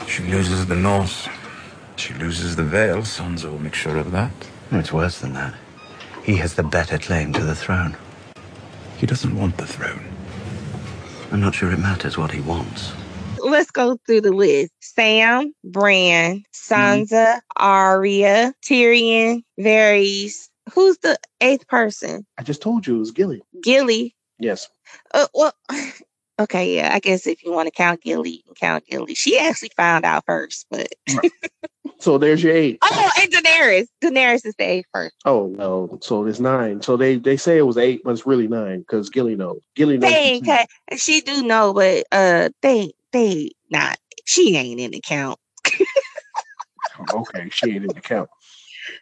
[0.08, 1.28] She loses the North.
[1.96, 3.04] She loses the Vale.
[3.04, 4.32] Sansa will make sure of that.
[4.72, 5.54] No, it's worse than that.
[6.24, 7.96] He has the better claim to the throne.
[8.98, 10.04] He doesn't want the throne.
[11.32, 12.94] I'm not sure it matters what he wants.
[13.44, 14.72] Let's go through the list.
[14.80, 20.50] Sam, Bran, Sansa, Arya, Tyrion, Varys.
[20.74, 22.26] Who's the eighth person?
[22.38, 23.42] I just told you it was Gilly.
[23.64, 24.16] Gilly.
[24.40, 24.70] Yes.
[25.14, 25.54] Uh, well,
[26.40, 26.92] okay, yeah.
[26.94, 29.16] I guess if you want to count Gilly, you can count Gilly.
[29.16, 30.88] She actually found out first, but
[32.00, 32.80] So there's your eight.
[32.82, 33.88] oh, and Daenerys.
[34.02, 35.12] Daenerys is the eighth person.
[35.26, 36.82] Oh no, so it's nine.
[36.82, 39.60] So they they say it was eight, but it's really nine because Gilly knows.
[39.76, 40.12] Gilly knows.
[40.12, 43.98] Ain't she do know, but uh, they they not.
[44.26, 45.40] She ain't in the count.
[47.12, 48.30] Oh, okay, she ain't in the count.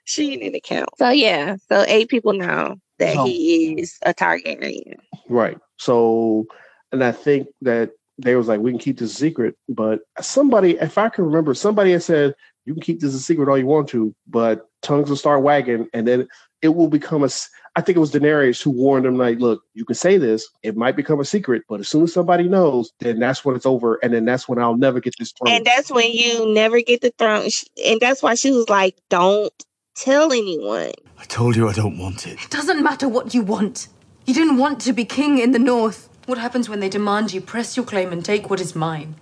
[0.05, 0.89] She ain't in the count.
[0.97, 4.95] So yeah, so eight people know that So- he is a Targaryen.
[5.29, 5.57] Right.
[5.77, 6.45] So,
[6.91, 10.77] and I think that they was like, we can keep this a secret, but somebody,
[10.79, 12.33] if I can remember, somebody had said,
[12.65, 15.87] you can keep this a secret all you want to, but tongues will start wagging
[15.93, 16.27] and then
[16.61, 19.61] it will become a, s- I think it was Daenerys who warned him, like, look,
[19.75, 22.91] you can say this, it might become a secret, but as soon as somebody knows,
[23.01, 23.99] then that's when it's over.
[24.01, 25.53] And then that's when I'll never get this throne.
[25.53, 27.49] And that's when you never get the throne.
[27.85, 29.53] And that's why she was like, don't
[29.95, 30.91] tell anyone.
[31.19, 32.43] I told you I don't want it.
[32.43, 33.89] It doesn't matter what you want.
[34.25, 36.09] You didn't want to be king in the north.
[36.25, 39.13] What happens when they demand you press your claim and take what is mine?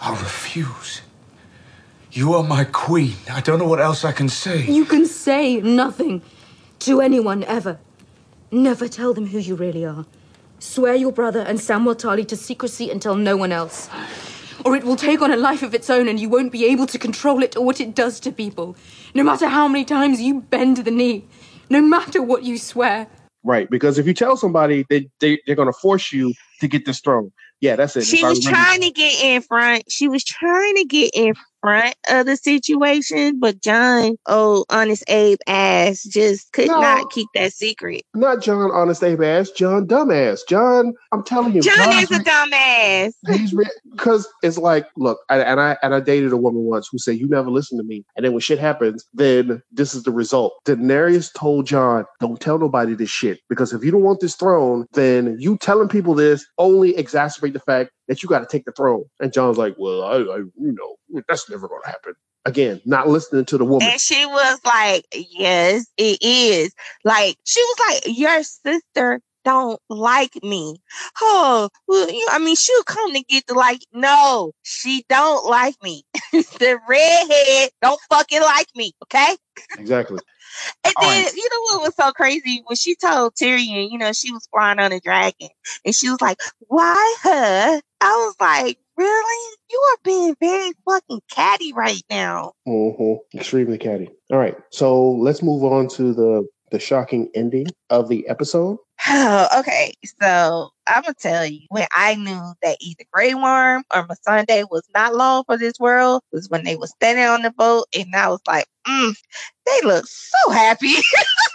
[0.00, 1.02] I'll refuse.
[2.10, 3.16] You are my queen.
[3.30, 4.62] I don't know what else I can say.
[4.62, 6.22] You can say nothing
[6.80, 7.78] to anyone ever.
[8.50, 10.06] Never tell them who you really are.
[10.58, 13.88] Swear your brother and Samwell Tarly to secrecy and tell no one else.
[14.64, 16.86] Or it will take on a life of its own and you won't be able
[16.86, 18.76] to control it or what it does to people.
[19.14, 21.24] No matter how many times you bend the knee,
[21.70, 23.06] no matter what you swear.
[23.42, 26.84] Right, because if you tell somebody, they, they they're going to force you to get
[26.84, 27.32] this throne.
[27.60, 28.04] Yeah, that's it.
[28.04, 29.84] She If was trying to get in front.
[29.88, 35.38] She was trying to get in front of the situation, but Jon, oh, honest Abe
[35.46, 36.80] ass, just could No.
[36.80, 38.02] not keep that secret.
[38.14, 40.40] Not Jon honest Abe ass, Jon dumbass.
[40.48, 43.12] Jon, I'm telling you, Jon is is a dumbass.
[43.28, 43.54] He's
[43.92, 47.18] because it's like, look, I, and I and I dated a woman once who said,
[47.18, 50.54] "You never listen to me," and then when shit happens, then this is the result.
[50.66, 54.86] Daenerys told Jon, "Don't tell nobody this shit because if you don't want this throne,
[54.94, 58.72] then you telling people this only exacerbate the fact that you got to take the
[58.72, 60.96] throne." And Jon's like, "Well, I, I you know,
[61.28, 62.14] that's never going to happen."
[62.46, 63.86] Again, not listening to the woman.
[63.90, 66.72] And she was like, Yes, it is.
[67.04, 70.80] Like, she was like, Your sister don't like me.
[71.20, 73.80] Oh, well, you, I mean, she'll come to get the like.
[73.92, 76.02] No, she don't like me.
[76.32, 78.92] the redhead don't fucking like me.
[79.04, 79.36] Okay.
[79.78, 80.20] Exactly.
[80.82, 84.32] And then you know what was so crazy when she told Tyrion, you know, she
[84.32, 85.48] was flying on a dragon,
[85.84, 89.56] and she was like, "Why her?" I was like, "Really?
[89.70, 94.10] You are being very fucking catty right now." hmm Extremely catty.
[94.30, 98.78] All right, so let's move on to the the shocking ending of the episode.
[99.08, 104.06] Oh, okay, so I'm gonna tell you when I knew that either Grey Worm or
[104.22, 107.86] Sunday was not long for this world was when they were standing on the boat,
[107.96, 109.16] and I was like, mm,
[109.66, 110.94] they look so happy.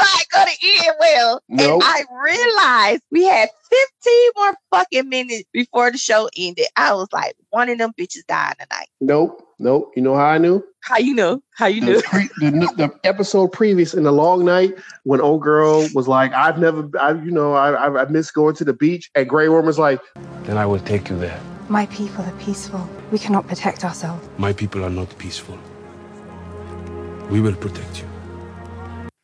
[0.00, 1.42] this is not gonna end well.
[1.48, 1.82] Nope.
[1.82, 6.66] And I realized we had 15 more fucking minutes before the show ended.
[6.76, 8.88] I was like, one of them bitches died tonight.
[9.00, 9.92] Nope, nope.
[9.96, 10.64] You know how I knew?
[10.82, 11.42] How you know?
[11.54, 12.00] How you the, know?
[12.02, 14.74] pre- the, the episode previous in the long night
[15.04, 18.54] when old girl was like, "I've never, I, you know, I, I, I miss going
[18.56, 20.00] to the beach," and Grey Worm was like,
[20.44, 21.40] Then I will take you there.
[21.68, 22.88] My people are peaceful.
[23.12, 24.28] We cannot protect ourselves.
[24.38, 25.58] My people are not peaceful.
[27.30, 28.09] We will protect you.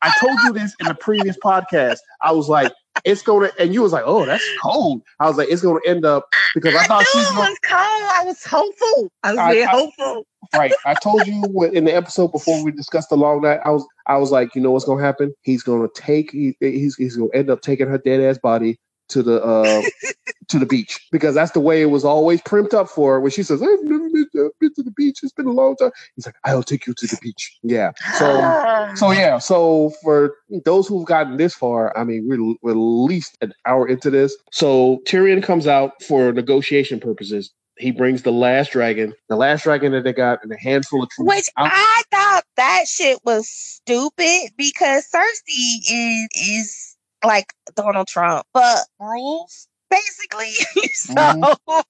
[0.07, 2.73] "I told you this in the previous podcast." I was like,
[3.05, 6.05] "It's gonna," and you was like, "Oh, that's cold." I was like, "It's gonna end
[6.05, 8.11] up because I thought she was It gonna." cold.
[8.15, 9.11] I was hopeful.
[9.23, 10.27] I was I- very I- hopeful.
[10.55, 11.43] Right, I told you
[11.73, 13.59] in the episode before we discussed the long night.
[13.65, 15.35] I was, I was like, you know what's gonna happen?
[15.43, 18.79] He's gonna take, he, he's, he's gonna end up taking her dead ass body
[19.09, 19.83] to the, uh,
[20.49, 23.21] to the beach because that's the way it was always primed up for.
[23.21, 25.21] When she says, "I've never been to, been to the beach.
[25.23, 27.93] It's been a long time." He's like, "I'll take you to the beach." Yeah.
[28.19, 29.39] So, so yeah.
[29.39, 33.87] So for those who've gotten this far, I mean, we're, we're at least an hour
[33.89, 34.37] into this.
[34.53, 37.53] So Tyrion comes out for negotiation purposes.
[37.79, 41.11] He brings the last dragon, the last dragon that they got, and a handful of
[41.11, 41.29] troops.
[41.29, 46.96] Which I thought that shit was stupid because Cersei is is
[47.27, 50.53] like Donald Trump, but rules basically.
[50.93, 51.45] so Mm-hmm.
[51.69, 51.83] I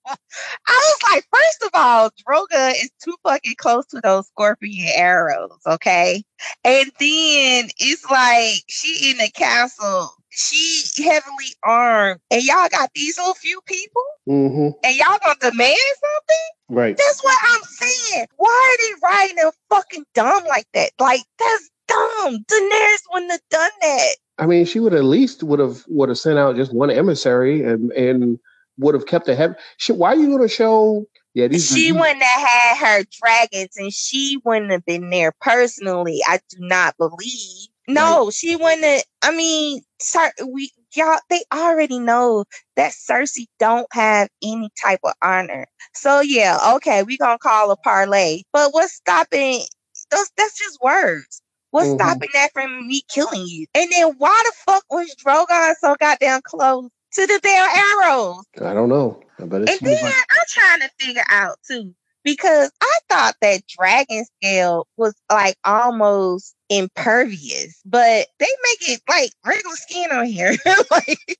[0.68, 6.22] was like, first of all, Drogon is too fucking close to those scorpion arrows, okay?
[6.64, 13.18] And then it's like she in the castle, she heavily armed, and y'all got these
[13.18, 16.46] little few people, hmm and y'all gonna demand something?
[16.68, 16.96] Right.
[16.96, 18.26] That's what I'm saying.
[18.36, 20.90] Why are they writing them fucking dumb like that?
[20.98, 22.44] Like that's dumb.
[22.50, 24.16] Daenerys wouldn't have done that.
[24.38, 27.62] I mean, she would at least would have would have sent out just one emissary
[27.62, 28.38] and and
[28.78, 29.54] would have kept the heavy.
[29.78, 31.06] Shit, why are you going to show?
[31.34, 31.68] Yeah, these.
[31.68, 36.20] She these- wouldn't have had her dragons, and she wouldn't have been there personally.
[36.26, 37.68] I do not believe.
[37.88, 38.82] No, she wouldn't.
[38.82, 45.00] Have, I mean, sir, we y'all they already know that Cersei don't have any type
[45.04, 45.66] of honor.
[45.94, 48.42] So yeah, okay, we gonna call a parlay.
[48.52, 49.62] But what's stopping?
[50.10, 51.42] Those that's just words.
[51.76, 51.96] What's Mhm.
[51.96, 53.66] stopping that from me killing you?
[53.74, 58.44] And then why the fuck was Drogon so goddamn close to the damn arrows?
[58.62, 62.70] I don't know, but it And then like I'm trying to figure out too, because
[62.80, 69.76] I thought that dragon scale was like almost impervious, but they make it like regular
[69.76, 70.54] skin on here.
[70.90, 71.38] like,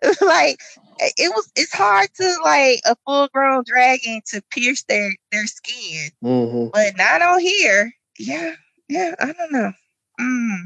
[0.20, 0.60] like
[1.00, 6.10] it was it's hard to like a full grown dragon to pierce their their skin,
[6.22, 6.70] Mhm.
[6.72, 7.92] but not on here.
[8.18, 8.54] Yeah,
[8.88, 9.72] yeah, I don't know.
[10.20, 10.56] Mm.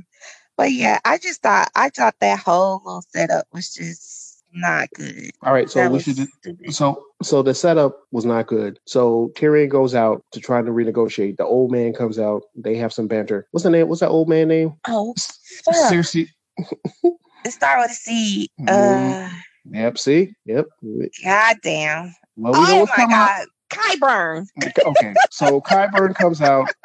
[0.57, 5.30] But yeah, I just thought I thought that whole little setup was just not good.
[5.42, 6.16] All right, so That we should.
[6.16, 8.78] do- So so the setup was not good.
[8.86, 11.36] So Tyrion goes out to try to renegotiate.
[11.36, 12.42] The old man comes out.
[12.57, 13.46] They have some banter.
[13.53, 13.88] What's the name?
[13.88, 14.74] What's that old man name?
[14.88, 15.14] Oh,
[15.64, 15.74] fuck.
[15.74, 16.26] Cersei.
[17.44, 18.51] It started with a C.
[18.66, 19.30] Uh, Mm.
[19.70, 19.99] Yep.
[19.99, 20.32] See.
[20.46, 20.66] Yep.
[21.22, 22.14] goddamn.
[22.36, 23.46] Well, we oh my god.
[23.70, 24.46] Qyburn.
[24.86, 26.68] okay, so Qyburn comes out.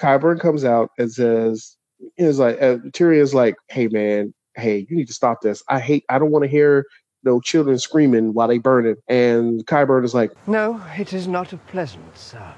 [0.00, 1.76] Qyburn comes out and says,
[2.16, 5.62] "Is like uh, Tyrion's like, hey man, hey, you need to stop this.
[5.68, 6.04] I hate.
[6.08, 6.84] I don't want to hear
[7.24, 11.52] no children screaming while they burn it, And Qyburn is like, No, it is not
[11.52, 12.54] a pleasant sound.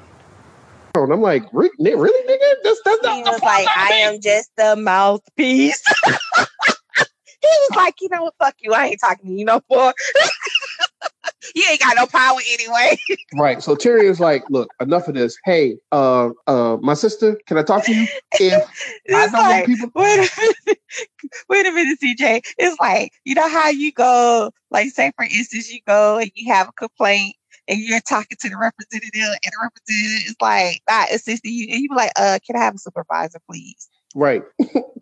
[0.97, 2.55] oh, and I'm like, "Re- ni- really, nigga?
[2.62, 5.82] That's that's He was like, I am just the mouthpiece.
[6.07, 8.74] he was like, you know what, fuck you.
[8.74, 9.95] I ain't talking to you no more.
[11.55, 12.98] you ain't got no power anyway.
[13.34, 15.36] right." So Tyrion's like, "Look, enough of this.
[15.44, 18.07] Hey, uh, uh, my sister, can I talk to you?
[18.38, 18.64] If
[19.14, 20.78] I know like, people, wait a minute,
[21.48, 22.42] wait a minute, CJ.
[22.59, 26.53] It's like you know how you go, like say for instance, you go and you
[26.53, 27.36] have a complaint
[27.68, 31.80] and you're talking to the representative, and the representative is like not assisting you, and
[31.80, 33.88] you be like, uh, can I have a supervisor, please?
[34.14, 34.42] right?"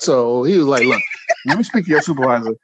[0.00, 1.02] so he was like, "Look,
[1.46, 2.54] let me speak to your supervisor."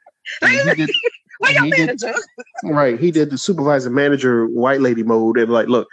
[0.41, 0.95] And he did.
[1.39, 2.01] Where your he did-
[2.63, 2.99] Right.
[2.99, 5.87] He did the supervisor manager white lady mode and like, look,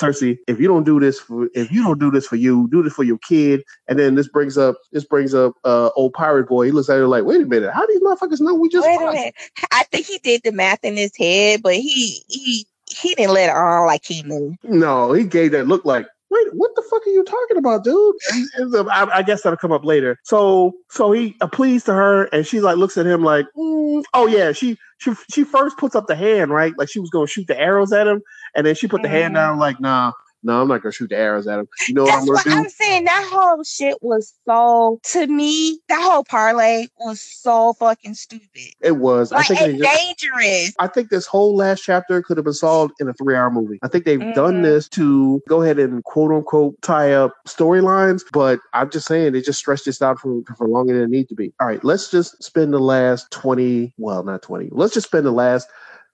[0.00, 2.82] Cersei, if you don't do this for if you don't do this for you, do
[2.82, 3.62] this for your kid.
[3.88, 6.66] And then this brings up this brings up uh old pirate boy.
[6.66, 8.86] He looks at her like, wait a minute, how do these motherfuckers know we just
[8.86, 9.34] Wait a minute.
[9.72, 13.50] I think he did the math in his head, but he he he didn't let
[13.50, 14.56] it on like he knew.
[14.62, 18.16] No, he gave that look like, wait, what the fuck are you talking about, dude?
[18.56, 20.18] And- I, I guess that'll come up later.
[20.24, 24.26] So so he pleased to her and she like looks at him like, mm, oh
[24.26, 26.74] yeah, she she she first puts up the hand, right?
[26.76, 28.22] Like she was gonna shoot the arrows at him,
[28.54, 30.12] and then she put the hand down like, nah,
[30.44, 31.68] no, I'm not gonna shoot the arrows at him.
[31.88, 32.64] You know what I'm That's gonna what do?
[32.64, 33.04] I'm saying.
[33.04, 35.80] That whole shit was so to me.
[35.88, 38.74] That whole parlay was so fucking stupid.
[38.80, 39.32] It was.
[39.32, 40.74] I think and they just, dangerous.
[40.78, 43.78] I think this whole last chapter could have been solved in a three-hour movie.
[43.82, 44.32] I think they've Mm-hmm.
[44.32, 49.32] done this to go ahead and quote unquote tie up storylines, but I'm just saying
[49.32, 51.52] they just stretched this out for, for longer than it need to be.
[51.60, 54.68] All right, let's just spend the last 20, well, not 20.
[54.72, 55.68] Let's just spend the last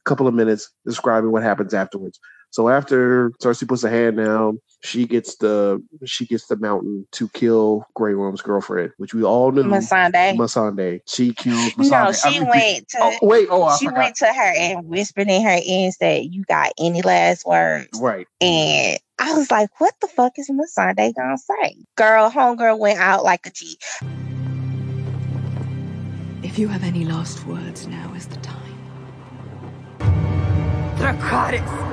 [0.04, 2.18] couple of minutes describing what happens afterwards.
[2.50, 7.28] So after Cersei puts her hand down, she gets the she gets the mountain to
[7.28, 9.62] kill Grey Worm's girlfriend, which we all knew.
[9.62, 10.34] Missandei.
[10.34, 11.00] Missandei.
[11.06, 11.90] She kills Missandei.
[11.90, 12.98] No, I she went to.
[13.00, 13.98] Oh, wait, oh, I she forgot.
[13.98, 17.88] went to her and whispered in her ear and said, "You got any last words?"
[18.00, 18.26] Right.
[18.40, 23.22] And I was like, "What the fuck is Missandei gonna say?" Girl, homegirl went out
[23.22, 23.78] like a G.
[26.42, 28.56] If you have any last words, now is the time.
[30.96, 31.89] Dracarys!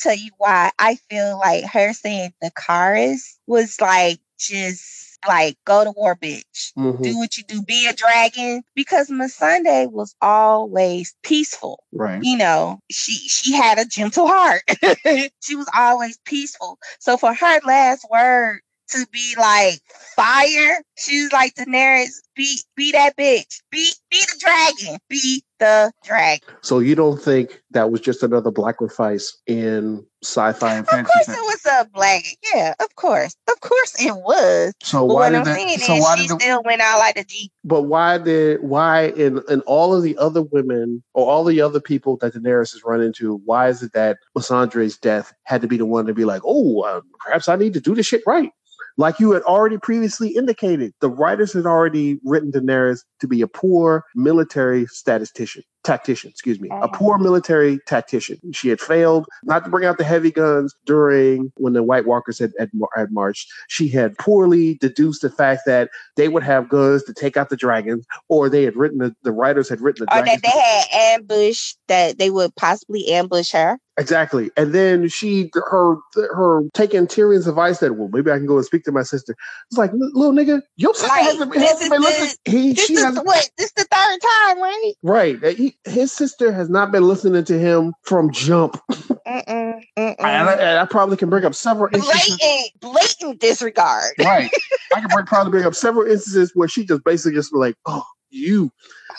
[0.00, 5.84] Tell you why I feel like her saying the chorus was like just like go
[5.84, 6.72] to war, bitch.
[6.78, 7.02] Mhm.
[7.02, 8.62] Do what you do, be a dragon.
[8.74, 11.84] Because Missandei was always peaceful.
[11.92, 12.22] Right.
[12.22, 14.62] You know, she she had a gentle heart.
[15.42, 16.78] she was always peaceful.
[16.98, 18.60] So for her last word
[18.92, 19.80] to be like
[20.16, 23.60] fire, she was like Daenerys, be be that bitch.
[23.70, 24.98] Be be the dragon.
[25.08, 26.48] Be the dragon.
[26.62, 31.30] So you don't think that was just another sacrifice in sci-fi and Of course it
[31.30, 32.22] was a black.
[32.54, 33.34] Yeah, of course.
[33.48, 34.72] Of course it was.
[34.82, 36.62] So but why what did I'm that- saying so is why she did the- still
[36.64, 37.50] went out like a G.
[37.64, 41.80] But why did why in in all of the other women or all the other
[41.80, 45.76] people that Daenerys has run into, why is it that Missandei's death had to be
[45.76, 48.50] the one to be like, oh, uh, perhaps I need to do this shit right?
[48.96, 53.46] Like you had already previously indicated, the writers had already written Daenerys to be a
[53.46, 56.88] poor military statistician, tactician, excuse me, a uh-huh.
[56.88, 58.38] poor military tactician.
[58.52, 62.38] She had failed not to bring out the heavy guns during when the White Walkers
[62.38, 63.48] had, had, had marched.
[63.68, 67.56] She had poorly deduced the fact that they would have guns to take out the
[67.56, 70.42] dragons, or they had written the, the writers had written the Or dragons.
[70.42, 73.78] that they had ambush that they would possibly ambush her.
[74.00, 74.50] Exactly.
[74.56, 78.64] And then she, her, her taking Tyrion's advice that, well, maybe I can go and
[78.64, 79.36] speak to my sister.
[79.70, 82.34] It's like, little nigga, your sister Like, hasn't, hasn't been the- listening.
[82.46, 84.92] He, This she is hasn't, what this the third time, right?
[85.02, 85.56] right.
[85.56, 88.78] He, his sister has not been listening to him from jump.
[88.90, 90.16] Mm-mm, mm-mm.
[90.18, 92.38] And I, and I probably can bring up several instances.
[92.40, 94.12] Blatant, blatant disregard.
[94.18, 94.50] Right.
[94.96, 98.02] I can bring, probably bring up several instances where she just basically just like, oh,
[98.30, 98.72] you.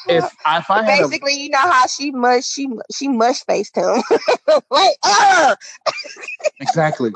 [0.08, 3.76] If, if I had a, Basically, you know how she mush she she mush faced
[3.76, 4.02] him.
[4.72, 5.56] like, uh
[6.60, 7.12] Exactly.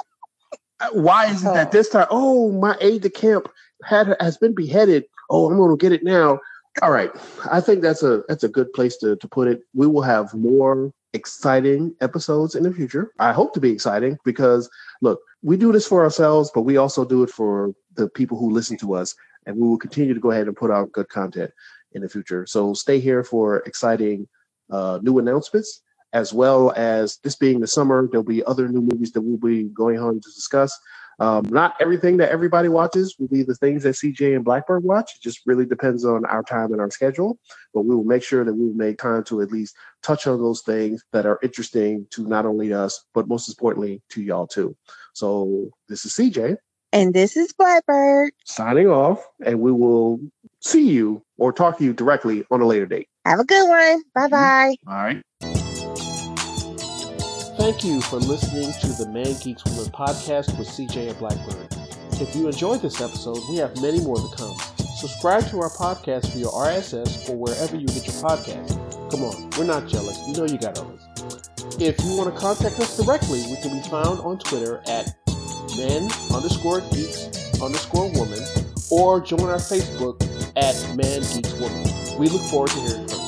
[0.80, 2.08] Uh, Why is it that this time?
[2.10, 3.50] Oh, my aide de camp
[3.84, 5.06] had has been beheaded.
[5.30, 6.40] Oh, I'm going to get it now.
[6.82, 7.10] All right,
[7.50, 9.62] I think that's a that's a good place to to put it.
[9.74, 13.14] We will have more exciting episodes in the future.
[13.18, 14.70] I hope to be exciting because
[15.02, 18.52] look, we do this for ourselves, but we also do it for the people who
[18.52, 19.16] listen to us,
[19.46, 21.52] and we will continue to go ahead and put out good content
[21.96, 22.46] in the future.
[22.46, 24.28] So stay here for exciting
[24.70, 25.82] uh, new announcements,
[26.14, 29.64] as well as this being the summer, there'll be other new movies that we'll be
[29.64, 30.78] going on to discuss.
[31.20, 35.16] Um, not everything that everybody watches will be the things that CJ and Blackbird watch.
[35.16, 37.40] It just really depends on our time and our schedule.
[37.74, 40.40] But we will make sure that we will make time to at least touch on
[40.40, 44.76] those things that are interesting to not only us, but most importantly to y'all too.
[45.14, 46.58] So this is CJ.
[46.92, 48.32] And this is Blackbird.
[48.46, 50.20] Signing off, and we will
[50.66, 53.08] see you or talk to you directly on a later date.
[53.26, 54.04] Have a good one.
[54.14, 54.76] Bye bye.
[54.88, 54.90] Mm-hmm.
[54.90, 55.22] All right.
[57.58, 61.68] Thank you for listening to the Man Geeks Woman podcast with CJ and Blackbird.
[62.22, 64.56] If you enjoyed this episode, we have many more to come.
[64.98, 69.12] Subscribe to our podcast via RSS or wherever you get your podcast.
[69.12, 70.20] Come on, we're not jealous.
[70.28, 71.02] You know you got others.
[71.80, 75.16] If you want to contact us directly, we can be found on Twitter at
[75.78, 77.30] men underscore geeks
[77.62, 78.40] underscore woman
[78.92, 80.20] or join our Facebook
[80.58, 81.84] at Man Geeks Woman.
[82.18, 83.25] We look forward to hearing from you.